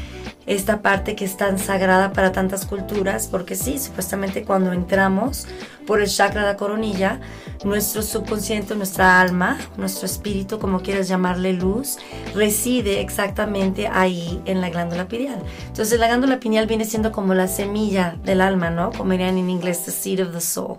esta 0.46 0.82
parte 0.82 1.14
que 1.14 1.24
es 1.24 1.36
tan 1.36 1.58
sagrada 1.58 2.12
para 2.12 2.32
tantas 2.32 2.66
culturas, 2.66 3.28
porque 3.30 3.54
sí, 3.54 3.78
supuestamente 3.78 4.44
cuando 4.44 4.72
entramos 4.72 5.46
por 5.86 6.00
el 6.00 6.08
chakra 6.08 6.42
de 6.42 6.46
la 6.48 6.56
coronilla, 6.56 7.20
nuestro 7.64 8.02
subconsciente, 8.02 8.74
nuestra 8.74 9.20
alma, 9.20 9.58
nuestro 9.76 10.06
espíritu, 10.06 10.58
como 10.58 10.80
quieras 10.80 11.08
llamarle 11.08 11.52
luz, 11.52 11.98
reside 12.34 13.00
exactamente 13.00 13.88
ahí 13.88 14.40
en 14.44 14.60
la 14.60 14.70
glándula 14.70 15.08
pineal. 15.08 15.42
Entonces 15.66 15.98
la 15.98 16.08
glándula 16.08 16.40
pineal 16.40 16.66
viene 16.66 16.84
siendo 16.84 17.12
como 17.12 17.34
la 17.34 17.48
semilla 17.48 18.16
del 18.24 18.40
alma, 18.40 18.70
¿no? 18.70 18.92
Como 18.92 19.12
dirían 19.12 19.38
en 19.38 19.50
inglés, 19.50 19.84
the 19.84 19.90
seed 19.90 20.24
of 20.24 20.32
the 20.32 20.40
soul. 20.40 20.78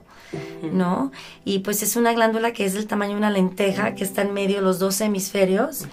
¿No? 0.72 1.12
Y 1.46 1.60
pues 1.60 1.84
es 1.84 1.96
una 1.96 2.14
glándula 2.14 2.54
que 2.54 2.66
es 2.66 2.74
del 2.74 2.88
tamaño 2.88 3.12
de 3.12 3.18
una 3.18 3.30
lenteja, 3.30 3.96
que 3.96 4.04
está 4.04 4.22
en 4.22 4.34
medio 4.34 4.58
de 4.58 4.62
los 4.62 4.80
dos 4.80 5.02
hemisferios 5.02 5.86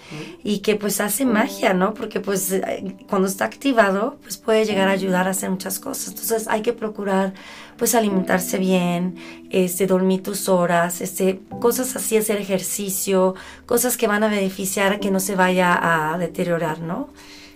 y 0.42 0.58
que 0.58 0.76
pues 0.76 1.00
hace 1.00 1.24
magia, 1.24 1.74
¿no? 1.74 1.94
Porque 1.94 2.20
pues 2.20 2.52
eh, 2.52 2.96
cuando 3.08 3.28
está 3.28 3.44
activado, 3.44 4.18
pues 4.22 4.36
puede 4.36 4.64
llegar 4.64 4.88
a 4.88 4.92
ayudar 4.92 5.26
a 5.26 5.30
hacer 5.30 5.50
muchas 5.50 5.78
cosas. 5.78 6.08
Entonces 6.08 6.48
hay 6.48 6.62
que 6.62 6.72
procurar 6.72 7.34
pues 7.76 7.94
alimentarse 7.94 8.58
bien, 8.58 9.16
este, 9.50 9.86
dormir 9.86 10.22
tus 10.22 10.48
horas, 10.48 11.00
este, 11.00 11.40
cosas 11.60 11.96
así, 11.96 12.16
hacer 12.16 12.36
ejercicio, 12.38 13.34
cosas 13.64 13.96
que 13.96 14.06
van 14.06 14.22
a 14.22 14.28
beneficiar 14.28 14.92
a 14.92 15.00
que 15.00 15.10
no 15.10 15.18
se 15.18 15.34
vaya 15.34 16.12
a 16.12 16.18
deteriorar, 16.18 16.80
¿no? 16.80 17.08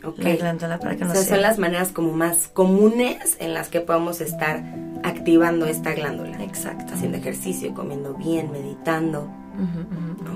Okay. 0.06 0.38
La 0.38 0.78
para 0.78 0.96
que 0.96 1.04
no 1.04 1.12
o 1.12 1.14
sea, 1.14 1.24
son 1.24 1.42
las 1.42 1.58
maneras 1.58 1.90
como 1.90 2.12
más 2.12 2.48
comunes 2.48 3.36
en 3.40 3.54
las 3.54 3.68
que 3.68 3.80
podemos 3.80 4.20
estar 4.20 4.62
activando 5.02 5.66
esta 5.66 5.92
glándula. 5.92 6.42
Exacto. 6.42 6.94
Haciendo 6.94 7.18
ejercicio, 7.18 7.72
comiendo 7.74 8.14
bien, 8.14 8.52
meditando. 8.52 9.30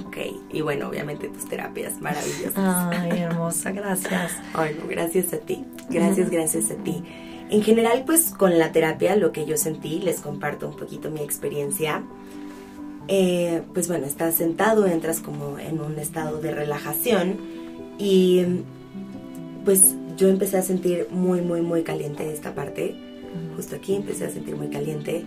Ok, 0.07 0.17
y 0.53 0.61
bueno, 0.61 0.89
obviamente 0.89 1.29
tus 1.29 1.49
terapias 1.49 2.01
maravillosas. 2.01 2.55
Ay, 2.57 3.11
hermosa, 3.21 3.73
gracias. 3.73 4.33
Ay, 4.55 4.77
no, 4.81 4.89
gracias 4.89 5.33
a 5.33 5.39
ti. 5.39 5.65
Gracias, 5.91 6.31
gracias 6.31 6.71
a 6.71 6.77
ti. 6.77 7.03
En 7.51 7.63
general, 7.63 8.05
pues 8.07 8.31
con 8.31 8.59
la 8.59 8.73
terapia, 8.73 9.17
lo 9.17 9.33
que 9.33 9.47
yo 9.47 9.57
sentí, 9.57 10.01
les 10.01 10.21
comparto 10.21 10.69
un 10.69 10.77
poquito 10.77 11.11
mi 11.11 11.21
experiencia. 11.21 12.03
Eh, 13.09 13.63
pues 13.73 13.89
bueno, 13.89 14.07
estás 14.07 14.35
sentado, 14.35 14.87
entras 14.87 15.21
como 15.21 15.59
en 15.59 15.81
un 15.81 15.99
estado 15.99 16.41
de 16.41 16.53
relajación 16.53 17.39
y 17.99 18.63
pues 19.65 19.95
yo 20.17 20.29
empecé 20.29 20.59
a 20.59 20.63
sentir 20.63 21.07
muy, 21.11 21.41
muy, 21.41 21.63
muy 21.63 21.83
caliente 21.83 22.31
esta 22.33 22.55
parte. 22.55 22.97
Justo 23.57 23.77
aquí 23.77 23.95
empecé 23.95 24.25
a 24.25 24.31
sentir 24.31 24.57
muy 24.57 24.69
caliente 24.69 25.25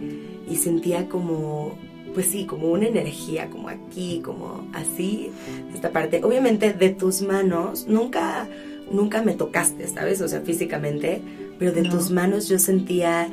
y 0.50 0.56
sentía 0.58 1.08
como, 1.08 1.78
pues 2.13 2.28
sí, 2.28 2.46
como 2.46 2.70
una 2.70 2.88
energía, 2.88 3.50
como 3.50 3.70
aquí, 3.70 4.22
como 4.24 4.67
así, 4.74 5.32
esta 5.74 5.91
parte. 5.91 6.22
Obviamente 6.24 6.74
de 6.74 6.89
tus 6.89 7.22
manos, 7.22 7.88
nunca, 7.88 8.48
nunca 8.91 9.22
me 9.22 9.34
tocaste, 9.34 9.88
¿sabes? 9.88 10.22
O 10.22 10.28
sea, 10.28 10.41
físicamente, 10.41 11.22
pero 11.58 11.72
de 11.72 11.84
tus 11.84 12.12
manos 12.12 12.50
yo 12.50 12.60
sentía 12.60 13.30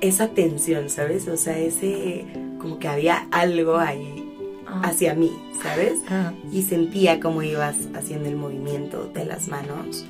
esa 0.00 0.28
tensión, 0.28 0.88
¿sabes? 0.88 1.28
O 1.28 1.36
sea, 1.36 1.58
ese, 1.58 2.24
como 2.60 2.78
que 2.78 2.88
había 2.88 3.26
algo 3.30 3.76
ahí 3.76 4.24
ah. 4.66 4.82
hacia 4.84 5.14
mí, 5.14 5.32
¿sabes? 5.62 5.98
Ah. 6.08 6.32
Y 6.52 6.62
sentía 6.62 7.20
como 7.20 7.42
ibas 7.42 7.76
haciendo 7.94 8.28
el 8.28 8.36
movimiento 8.36 9.10
de 9.12 9.24
las 9.24 9.48
manos 9.48 10.06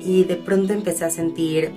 y 0.00 0.24
de 0.24 0.36
pronto 0.36 0.72
empecé 0.72 1.04
a 1.04 1.10
sentir 1.10 1.70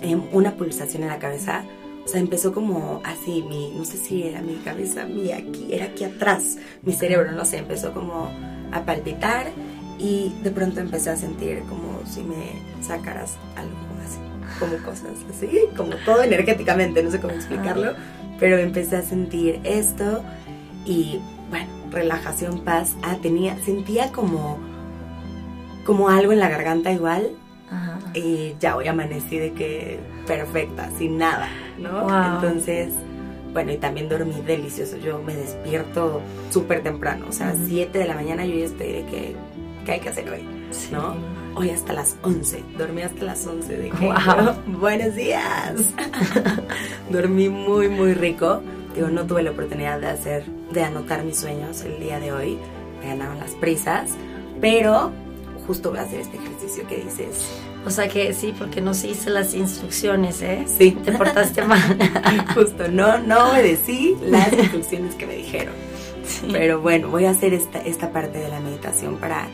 em, 0.00 0.22
una 0.32 0.56
pulsación 0.56 1.02
en 1.02 1.08
la 1.08 1.18
cabeza. 1.18 1.64
O 2.04 2.08
sea, 2.08 2.20
empezó 2.20 2.52
como 2.52 3.00
así, 3.04 3.42
mi, 3.48 3.70
no 3.70 3.84
sé 3.84 3.96
si 3.96 4.24
era 4.24 4.42
mi 4.42 4.56
cabeza, 4.56 5.06
mi 5.06 5.32
aquí, 5.32 5.68
era 5.70 5.86
aquí 5.86 6.04
atrás, 6.04 6.58
mi 6.82 6.92
cerebro, 6.92 7.32
no 7.32 7.44
sé, 7.44 7.58
empezó 7.58 7.94
como 7.94 8.30
a 8.72 8.84
palpitar 8.84 9.46
y 9.98 10.34
de 10.42 10.50
pronto 10.50 10.80
empecé 10.80 11.10
a 11.10 11.16
sentir 11.16 11.60
como 11.68 12.00
si 12.06 12.22
me 12.22 12.60
sacaras 12.82 13.36
algo 13.56 13.74
así, 14.04 14.18
como 14.58 14.76
cosas 14.84 15.12
así, 15.30 15.48
como 15.76 15.94
todo 16.04 16.22
energéticamente, 16.22 17.02
no 17.02 17.10
sé 17.10 17.20
cómo 17.20 17.32
explicarlo, 17.32 17.94
pero 18.38 18.58
empecé 18.58 18.96
a 18.96 19.02
sentir 19.02 19.60
esto 19.64 20.22
y 20.84 21.20
bueno, 21.48 21.68
relajación, 21.90 22.60
paz, 22.64 22.96
ah, 23.02 23.16
tenía, 23.22 23.56
sentía 23.64 24.12
como 24.12 24.58
como 25.84 26.08
algo 26.08 26.32
en 26.32 26.40
la 26.40 26.48
garganta 26.48 26.92
igual. 26.92 27.30
Y 28.14 28.54
ya 28.60 28.76
hoy 28.76 28.86
amanecí 28.86 29.38
de 29.38 29.52
que 29.52 29.98
perfecta, 30.28 30.88
sin 30.96 31.18
nada, 31.18 31.48
¿no? 31.76 32.02
Entonces, 32.34 32.92
bueno, 33.52 33.72
y 33.72 33.78
también 33.78 34.08
dormí 34.08 34.40
delicioso. 34.46 34.96
Yo 34.98 35.20
me 35.20 35.34
despierto 35.34 36.20
súper 36.50 36.84
temprano, 36.84 37.26
o 37.28 37.32
sea, 37.32 37.54
7 37.66 37.98
de 37.98 38.06
la 38.06 38.14
mañana 38.14 38.44
yo 38.44 38.54
ya 38.54 38.66
estoy 38.66 38.92
de 38.92 39.06
que, 39.06 39.36
¿qué 39.84 39.92
hay 39.92 40.00
que 40.00 40.08
hacer 40.08 40.30
hoy? 40.30 40.44
¿No? 40.92 41.16
Hoy 41.56 41.70
hasta 41.70 41.92
las 41.92 42.16
11, 42.22 42.62
dormí 42.78 43.02
hasta 43.02 43.24
las 43.24 43.44
11 43.44 43.76
de 43.76 43.90
que, 43.90 44.14
buenos 44.66 45.14
días. 45.16 45.94
dormí 47.10 47.48
muy, 47.48 47.88
muy 47.88 48.14
rico. 48.14 48.60
Digo, 48.94 49.08
no 49.08 49.24
tuve 49.26 49.42
la 49.42 49.50
oportunidad 49.50 50.00
de 50.00 50.06
hacer, 50.06 50.44
de 50.72 50.84
anotar 50.84 51.24
mis 51.24 51.38
sueños 51.38 51.82
el 51.82 51.98
día 51.98 52.20
de 52.20 52.30
hoy. 52.30 52.58
Me 53.00 53.08
ganaron 53.08 53.38
las 53.38 53.52
prisas, 53.52 54.10
pero 54.60 55.12
justo 55.66 55.90
voy 55.90 55.98
a 55.98 56.02
hacer 56.02 56.20
este 56.20 56.36
ejercicio 56.36 56.86
que 56.86 56.96
dices. 56.96 57.46
O 57.86 57.90
sea 57.90 58.08
que 58.08 58.32
sí, 58.32 58.54
porque 58.58 58.80
no 58.80 58.94
se 58.94 59.08
hice 59.08 59.30
las 59.30 59.54
instrucciones, 59.54 60.40
¿eh? 60.42 60.64
Sí. 60.66 60.92
Te 61.04 61.12
portaste 61.12 61.62
mal. 61.64 61.98
justo, 62.54 62.88
no, 62.88 63.18
no 63.18 63.50
obedecí 63.50 64.16
las 64.22 64.52
instrucciones 64.58 65.14
que 65.14 65.26
me 65.26 65.36
dijeron. 65.36 65.74
Pero 66.50 66.80
bueno, 66.80 67.08
voy 67.08 67.26
a 67.26 67.30
hacer 67.30 67.52
esta, 67.52 67.80
esta 67.80 68.10
parte 68.10 68.38
de 68.38 68.48
la 68.48 68.60
meditación 68.60 69.16
para, 69.16 69.46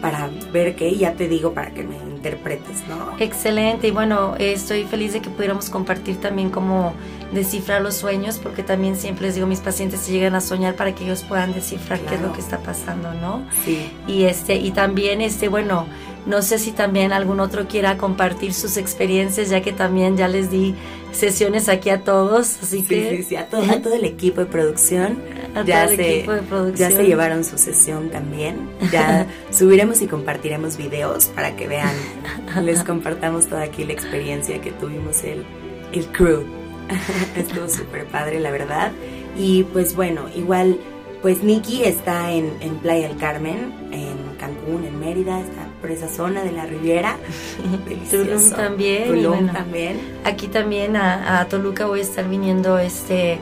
para 0.00 0.30
ver 0.52 0.74
qué, 0.74 0.94
ya 0.96 1.12
te 1.12 1.28
digo, 1.28 1.52
para 1.52 1.72
que 1.72 1.82
me 1.82 1.96
interpretes, 1.96 2.86
¿no? 2.88 3.16
Excelente, 3.18 3.88
y 3.88 3.90
bueno, 3.90 4.34
estoy 4.38 4.84
feliz 4.84 5.12
de 5.12 5.20
que 5.20 5.30
pudiéramos 5.30 5.68
compartir 5.68 6.16
también 6.16 6.50
cómo 6.50 6.94
descifrar 7.32 7.82
los 7.82 7.94
sueños, 7.94 8.38
porque 8.42 8.62
también 8.62 8.96
siempre 8.96 9.26
les 9.26 9.34
digo 9.34 9.46
a 9.46 9.48
mis 9.48 9.60
pacientes 9.60 10.00
si 10.00 10.12
llegan 10.12 10.34
a 10.34 10.40
soñar 10.40 10.74
para 10.76 10.94
que 10.94 11.04
ellos 11.04 11.22
puedan 11.22 11.52
descifrar 11.52 12.00
qué 12.00 12.14
es 12.16 12.20
lo 12.20 12.32
que 12.32 12.40
está 12.40 12.58
pasando, 12.58 13.12
¿no? 13.14 13.46
Sí. 13.64 13.90
Y 14.06 14.24
este, 14.24 14.56
y 14.56 14.70
también 14.70 15.20
este, 15.20 15.48
bueno, 15.48 15.86
no 16.26 16.42
sé 16.42 16.58
si 16.58 16.72
también 16.72 17.12
algún 17.12 17.38
otro 17.38 17.68
quiera 17.68 17.96
compartir 17.96 18.52
sus 18.52 18.76
experiencias, 18.76 19.48
ya 19.48 19.60
que 19.62 19.72
también 19.72 20.16
ya 20.16 20.26
les 20.26 20.50
di 20.50 20.74
sesiones 21.12 21.68
aquí 21.68 21.88
a 21.88 22.02
todos, 22.02 22.58
así 22.62 22.82
que... 22.82 23.18
Sí, 23.18 23.22
sí, 23.22 23.36
a 23.36 23.46
todo, 23.46 23.62
a 23.62 23.80
todo 23.80 23.94
el 23.94 24.04
equipo 24.04 24.40
de 24.40 24.46
producción. 24.46 25.22
ya 25.66 25.86
se, 25.88 26.26
Ya 26.74 26.90
se 26.90 27.04
llevaron 27.04 27.44
su 27.44 27.58
sesión 27.58 28.10
también. 28.10 28.68
Ya 28.90 29.26
subiremos 29.50 30.02
y 30.02 30.08
compartiremos 30.08 30.76
videos 30.76 31.26
para 31.26 31.54
que 31.54 31.68
vean, 31.68 31.94
les 32.64 32.82
compartamos 32.82 33.46
toda 33.46 33.62
aquí 33.62 33.84
la 33.84 33.92
experiencia 33.92 34.60
que 34.60 34.72
tuvimos 34.72 35.22
el, 35.22 35.44
el 35.92 36.06
crew. 36.06 36.44
Estuvo 37.36 37.68
súper 37.68 38.06
padre, 38.06 38.40
la 38.40 38.50
verdad. 38.50 38.92
Y 39.36 39.64
pues 39.64 39.94
bueno, 39.94 40.26
igual, 40.34 40.78
pues 41.22 41.42
Nikki 41.42 41.84
está 41.84 42.32
en, 42.32 42.52
en 42.60 42.76
Playa 42.76 43.08
del 43.08 43.16
Carmen, 43.16 43.72
en 43.92 44.16
Cancún, 44.38 44.84
en 44.84 44.98
Mérida, 44.98 45.40
está 45.40 45.66
por 45.80 45.90
esa 45.90 46.08
zona 46.08 46.42
de 46.42 46.52
la 46.52 46.66
Riviera. 46.66 47.16
Tulum 48.10 48.50
también. 48.50 49.08
Tulum 49.08 49.52
también. 49.52 50.00
Aquí 50.24 50.48
también 50.48 50.96
a, 50.96 51.46
Toluca 51.48 51.86
voy 51.86 52.00
a 52.00 52.02
estar 52.02 52.28
viniendo 52.28 52.78
este 52.78 53.38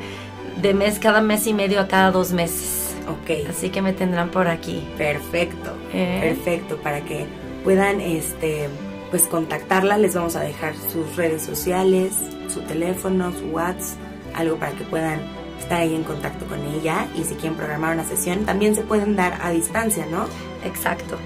de 0.61 0.75
mes, 0.75 0.99
cada 0.99 1.21
mes 1.21 1.47
y 1.47 1.55
medio 1.55 1.81
a 1.81 1.89
cada 1.89 2.11
dos 2.11 2.33
meses. 2.33 2.95
Ok. 3.09 3.49
Así 3.51 3.71
que 3.71 3.83
me 3.83 3.93
tendrán 3.93 4.31
por 4.31 4.49
aquí. 4.49 4.87
Perfecto, 4.97 5.77
eh. 5.93 6.19
perfecto, 6.23 6.77
para 6.79 7.03
que 7.03 7.27
puedan 7.63 8.01
este 8.01 8.69
pues 9.11 9.25
contactarla, 9.27 9.99
les 9.99 10.15
vamos 10.15 10.37
a 10.37 10.41
dejar 10.41 10.75
sus 10.93 11.17
redes 11.17 11.43
sociales, 11.43 12.15
su 12.49 12.61
teléfono, 12.63 13.33
su 13.33 13.47
WhatsApp, 13.47 13.99
algo 14.35 14.57
para 14.57 14.73
que 14.73 14.85
puedan 14.85 15.21
estar 15.59 15.81
ahí 15.81 15.95
en 15.95 16.05
contacto 16.05 16.47
con 16.47 16.61
ella 16.67 17.07
y 17.17 17.25
si 17.25 17.35
quieren 17.35 17.55
programar 17.55 17.95
una 17.95 18.05
sesión 18.05 18.45
también 18.45 18.75
se 18.75 18.83
pueden 18.83 19.17
dar 19.17 19.39
a 19.41 19.51
distancia, 19.51 20.07
¿no? 20.07 20.27
Exacto. 20.65 21.17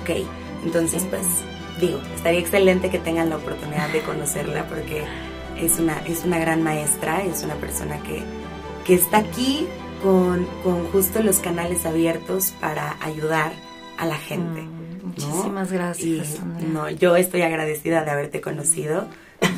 Ok, 0.00 0.10
entonces 0.64 1.04
pues 1.10 1.26
digo, 1.80 2.00
estaría 2.14 2.40
excelente 2.40 2.90
que 2.90 2.98
tengan 2.98 3.30
la 3.30 3.36
oportunidad 3.36 3.88
de 3.90 4.00
conocerla 4.00 4.66
porque 4.68 5.04
es 5.58 5.78
una, 5.78 5.98
es 6.06 6.24
una 6.24 6.38
gran 6.38 6.62
maestra, 6.62 7.22
es 7.22 7.42
una 7.42 7.54
persona 7.54 8.02
que, 8.02 8.22
que 8.84 8.94
está 8.94 9.18
aquí 9.18 9.66
con, 10.02 10.46
con 10.62 10.86
justo 10.88 11.22
los 11.22 11.38
canales 11.38 11.86
abiertos 11.86 12.52
para 12.60 12.96
ayudar 13.00 13.52
a 13.98 14.06
la 14.06 14.16
gente. 14.16 14.62
Mm, 14.62 14.91
muchísimas 15.26 15.72
gracias. 15.72 16.40
no, 16.72 16.90
yo 16.90 17.16
estoy 17.16 17.42
agradecida 17.42 18.04
de 18.04 18.10
haberte 18.10 18.40
conocido. 18.40 19.06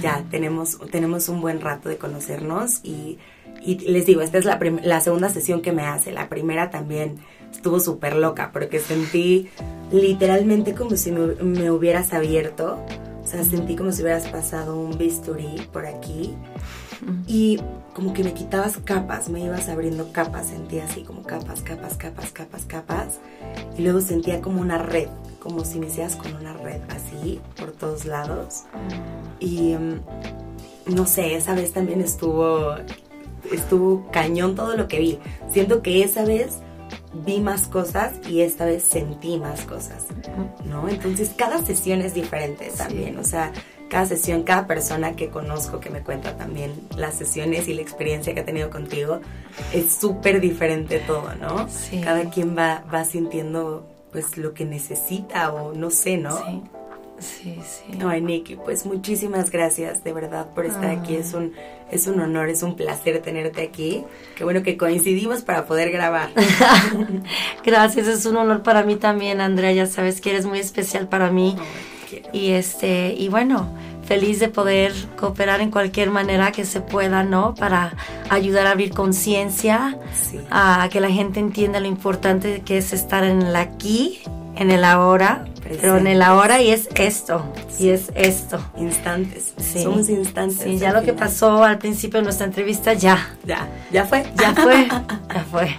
Ya 0.03 0.25
tenemos, 0.31 0.79
tenemos 0.91 1.29
un 1.29 1.41
buen 1.43 1.61
rato 1.61 1.89
de 1.89 1.99
conocernos 1.99 2.81
y, 2.83 3.19
y 3.63 3.79
les 3.81 4.07
digo, 4.07 4.23
esta 4.23 4.39
es 4.39 4.47
la, 4.47 4.59
la 4.83 5.01
segunda 5.01 5.29
sesión 5.29 5.61
que 5.61 5.73
me 5.73 5.83
hace. 5.83 6.11
La 6.11 6.29
primera 6.29 6.71
también 6.71 7.19
estuvo 7.53 7.81
súper 7.81 8.17
loca 8.17 8.51
porque 8.53 8.81
sentí 8.81 9.51
literalmente 9.93 10.75
como 10.75 10.97
si 10.97 11.13
me, 11.13 11.35
me, 11.43 11.71
hubieras 11.71 12.13
abierto. 12.13 12.79
O 13.23 13.27
sea, 13.27 13.45
sentí 13.45 13.77
como 13.77 13.93
si 13.93 14.03
hubieras 14.03 14.27
pasado 14.29 14.79
un 14.79 14.97
bisturí 14.99 15.57
por 15.73 15.87
aquí 15.87 16.35
y 17.27 17.59
como 17.95 18.13
que 18.13 18.25
me 18.25 18.33
quitabas 18.33 18.79
capas, 18.79 19.29
me 19.29 19.41
ibas 19.41 19.69
abriendo 19.69 20.13
capas, 20.13 20.49
sentía 20.49 20.85
así 20.85 21.03
como 21.03 21.23
capas, 21.23 21.63
capas, 21.63 21.97
capas, 21.97 22.31
capas, 22.33 22.65
capas. 22.65 23.21
Y 23.79 23.83
luego 23.83 24.01
sentía 24.01 24.41
como 24.41 24.61
una 24.61 24.79
red, 24.79 25.09
como 25.45 25.63
si 25.67 25.79
me 25.79 25.89
hicieras 25.89 26.17
con 26.17 26.35
una 26.35 26.55
red 26.55 26.81
así 26.89 27.39
por 27.57 27.71
todos 27.73 28.07
lados. 28.07 28.65
Y 29.39 29.75
mm, 29.75 30.01
no 30.95 31.07
sé, 31.07 31.37
esa 31.37 31.55
vez 31.55 31.75
también 31.75 32.01
estuvo, 32.01 32.75
estuvo 33.53 34.11
cañón 34.11 34.55
todo 34.55 34.75
lo 34.75 34.89
que 34.89 34.99
vi. 34.99 35.19
Siento 35.51 35.83
que 35.83 36.03
esa 36.03 36.25
vez 36.25 36.61
vi 37.27 37.41
más 37.41 37.69
cosas 37.69 38.15
y 38.27 38.41
esta 38.41 38.65
vez 38.65 38.85
sentí 38.85 39.37
más 39.37 39.67
cosas, 39.67 40.07
¿no? 40.65 40.89
Entonces 40.89 41.33
cada 41.37 41.63
sesión 41.63 42.01
es 42.01 42.15
diferente 42.15 42.73
también, 42.77 43.19
o 43.19 43.25
sea, 43.25 43.53
cada 43.91 44.07
sesión, 44.07 44.45
cada 44.45 44.67
persona 44.67 45.15
que 45.15 45.29
conozco 45.29 45.79
que 45.79 45.91
me 45.91 46.01
cuenta 46.01 46.39
también 46.39 46.73
las 46.97 47.15
sesiones 47.15 47.69
y 47.69 47.75
la 47.75 47.83
experiencia 47.83 48.35
que 48.35 48.41
ha 48.41 48.45
tenido 48.47 48.71
contigo, 48.71 49.21
es 49.75 49.93
súper 49.93 50.41
diferente 50.41 51.01
todo, 51.01 51.35
¿no? 51.35 51.69
Sí. 51.69 52.01
Cada 52.01 52.31
quien 52.31 52.57
va, 52.57 52.83
va 52.93 53.05
sintiendo 53.05 53.94
pues 54.15 54.39
lo 54.39 54.55
que 54.55 54.65
necesita 54.65 55.53
o 55.53 55.75
no 55.75 55.91
sé, 55.91 56.17
¿no? 56.17 56.39
Sí. 56.39 56.63
Sí, 57.19 57.59
sí. 57.65 57.99
Ay, 58.05 58.21
Nikki, 58.21 58.57
pues 58.57 58.87
muchísimas 58.87 59.51
gracias 59.51 60.05
de 60.05 60.13
verdad 60.13 60.47
por 60.55 60.67
estar 60.67 60.91
aquí. 60.91 61.17
Es 61.17 61.35
un, 61.35 61.53
es 61.91 62.07
un 62.07 62.21
honor, 62.21 62.49
es 62.49 62.63
un 62.63 62.77
placer 62.77 63.21
tenerte 63.23 63.63
aquí. 63.63 64.05
Qué 64.37 64.45
bueno 64.45 64.63
que 64.63 64.77
coincidimos 64.77 65.43
para 65.43 65.67
poder 65.67 65.91
grabar. 65.91 66.31
gracias, 67.65 68.07
es 68.07 68.25
un 68.27 68.37
honor 68.37 68.63
para 68.63 68.85
mí 68.85 68.97
también, 68.97 69.41
Andrea. 69.41 69.73
Ya 69.73 69.87
sabes 69.87 70.21
que 70.21 70.31
eres 70.31 70.47
muy 70.47 70.61
especial 70.61 71.09
para 71.09 71.31
mí. 71.31 71.57
y 72.33 72.51
este, 72.51 73.15
y 73.17 73.29
bueno, 73.29 73.69
feliz 74.07 74.41
de 74.41 74.49
poder 74.49 74.93
cooperar 75.17 75.61
en 75.61 75.71
cualquier 75.71 76.11
manera 76.11 76.53
que 76.53 76.65
se 76.65 76.81
pueda, 76.81 77.23
¿no? 77.23 77.55
Para 77.55 77.95
ayudar 78.31 78.67
a 78.67 78.73
abrir 78.73 78.93
conciencia, 78.93 79.99
a 80.51 80.89
que 80.91 81.01
la 81.01 81.11
gente 81.11 81.41
entienda 81.41 81.81
lo 81.81 81.87
importante 81.87 82.63
que 82.65 82.79
es 82.79 82.93
estar 82.93 83.25
en 83.25 83.43
el 83.43 83.57
aquí, 83.57 84.21
en 84.57 84.71
el 84.71 84.85
ahora, 84.85 85.47
pero 85.81 85.97
en 85.97 86.07
el 86.07 86.23
ahora 86.23 86.61
y 86.61 86.71
es 86.71 86.89
esto, 86.95 87.45
y 87.79 87.89
es 87.89 88.13
esto. 88.15 88.61
Instantes. 88.77 89.55
Somos 89.83 90.09
instantes. 90.09 90.63
Sí, 90.63 90.79
ya 90.79 90.93
lo 90.93 91.03
que 91.03 91.13
pasó 91.13 91.65
al 91.65 91.79
principio 91.79 92.21
de 92.21 92.25
nuestra 92.25 92.47
entrevista, 92.47 92.93
ya. 92.93 93.35
Ya, 93.45 93.69
ya 93.91 94.05
fue. 94.05 94.25
Ya 94.37 94.55
fue, 94.55 94.87
ya 95.35 95.47
fue. 95.51 95.77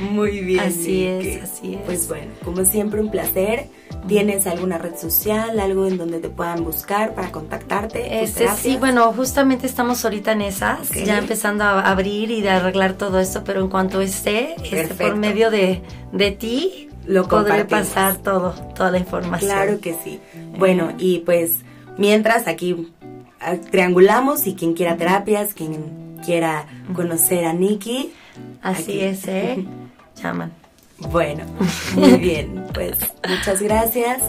Muy 0.00 0.40
bien. 0.40 0.60
Así 0.60 1.06
es, 1.06 1.42
así 1.42 1.74
es. 1.74 1.80
Pues 1.84 2.08
bueno, 2.08 2.32
como 2.44 2.64
siempre 2.64 3.00
un 3.00 3.10
placer. 3.10 3.68
¿Tienes 4.08 4.46
alguna 4.46 4.78
red 4.78 4.96
social, 4.96 5.60
algo 5.60 5.86
en 5.86 5.98
donde 5.98 6.18
te 6.18 6.28
puedan 6.28 6.64
buscar 6.64 7.14
para 7.14 7.30
contactarte? 7.30 8.22
Este, 8.22 8.48
sí, 8.56 8.76
bueno, 8.76 9.12
justamente 9.12 9.66
estamos 9.66 10.04
ahorita 10.04 10.32
en 10.32 10.42
esas, 10.42 10.90
ya 10.90 11.18
empezando 11.18 11.64
a 11.64 11.88
abrir 11.88 12.30
y 12.30 12.40
de 12.40 12.50
arreglar 12.50 12.94
todo 12.94 13.20
esto, 13.20 13.44
pero 13.44 13.60
en 13.60 13.68
cuanto 13.68 14.00
esté, 14.00 14.56
este, 14.64 14.94
por 14.94 15.16
medio 15.16 15.50
de, 15.50 15.82
de 16.12 16.30
ti, 16.30 16.88
lo 17.06 17.28
podré 17.28 17.64
pasar 17.64 18.16
todo, 18.18 18.52
toda 18.74 18.90
la 18.90 18.98
información. 18.98 19.50
Claro 19.50 19.80
que 19.80 19.94
sí. 20.02 20.20
Bueno, 20.58 20.92
y 20.98 21.18
pues 21.20 21.56
mientras 21.98 22.46
aquí 22.46 22.92
ah, 23.40 23.56
triangulamos 23.70 24.46
y 24.46 24.54
quien 24.54 24.74
quiera 24.74 24.96
terapias, 24.96 25.54
quien 25.54 26.18
quiera 26.24 26.66
conocer 26.94 27.44
a 27.44 27.52
Nikki. 27.52 28.12
Así 28.62 29.00
es, 29.00 29.26
¿eh? 29.26 29.64
Llaman. 30.22 30.59
Bueno, 31.08 31.44
muy 31.94 32.14
bien, 32.16 32.66
pues 32.72 32.98
muchas 33.28 33.62
gracias 33.62 34.20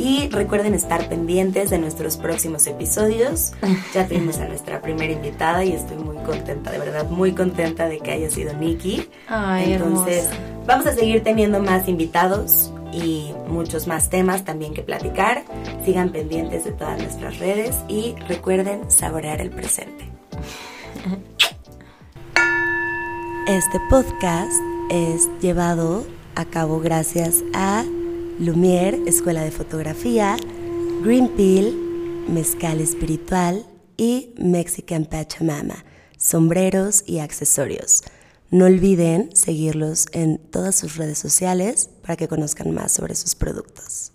y 0.00 0.28
recuerden 0.30 0.74
estar 0.74 1.08
pendientes 1.08 1.68
de 1.68 1.78
nuestros 1.78 2.16
próximos 2.16 2.66
episodios. 2.66 3.52
Ya 3.92 4.06
tuvimos 4.06 4.38
a 4.38 4.46
nuestra 4.46 4.80
primera 4.80 5.12
invitada 5.12 5.62
y 5.64 5.72
estoy 5.72 5.98
muy 5.98 6.16
contenta, 6.24 6.70
de 6.70 6.78
verdad, 6.78 7.08
muy 7.10 7.32
contenta 7.32 7.86
de 7.86 7.98
que 7.98 8.12
haya 8.12 8.30
sido 8.30 8.54
Nikki. 8.54 9.08
Ay, 9.28 9.74
Entonces, 9.74 10.30
vamos 10.66 10.86
a 10.86 10.94
seguir 10.94 11.22
teniendo 11.22 11.60
más 11.60 11.86
invitados 11.86 12.72
y 12.92 13.32
muchos 13.46 13.86
más 13.86 14.08
temas 14.08 14.44
también 14.44 14.72
que 14.72 14.82
platicar. 14.82 15.44
Sigan 15.84 16.10
pendientes 16.10 16.64
de 16.64 16.72
todas 16.72 16.98
nuestras 16.98 17.38
redes 17.38 17.76
y 17.88 18.14
recuerden 18.26 18.90
saborear 18.90 19.40
el 19.40 19.50
presente. 19.50 20.08
Este 23.46 23.78
podcast 23.90 24.52
es 24.90 25.28
llevado 25.40 26.04
a 26.34 26.44
cabo 26.44 26.80
gracias 26.80 27.42
a 27.54 27.84
Lumière, 28.38 28.98
Escuela 29.06 29.42
de 29.42 29.50
Fotografía, 29.50 30.36
Green 31.02 31.28
Peel, 31.28 31.74
Mezcal 32.28 32.80
Espiritual 32.80 33.66
y 33.96 34.34
Mexican 34.38 35.04
Pachamama, 35.04 35.84
sombreros 36.16 37.04
y 37.06 37.18
accesorios. 37.18 38.02
No 38.50 38.64
olviden 38.64 39.30
seguirlos 39.34 40.06
en 40.12 40.38
todas 40.38 40.74
sus 40.74 40.96
redes 40.96 41.18
sociales 41.18 41.90
para 42.02 42.16
que 42.16 42.28
conozcan 42.28 42.72
más 42.72 42.92
sobre 42.92 43.14
sus 43.14 43.34
productos. 43.34 44.09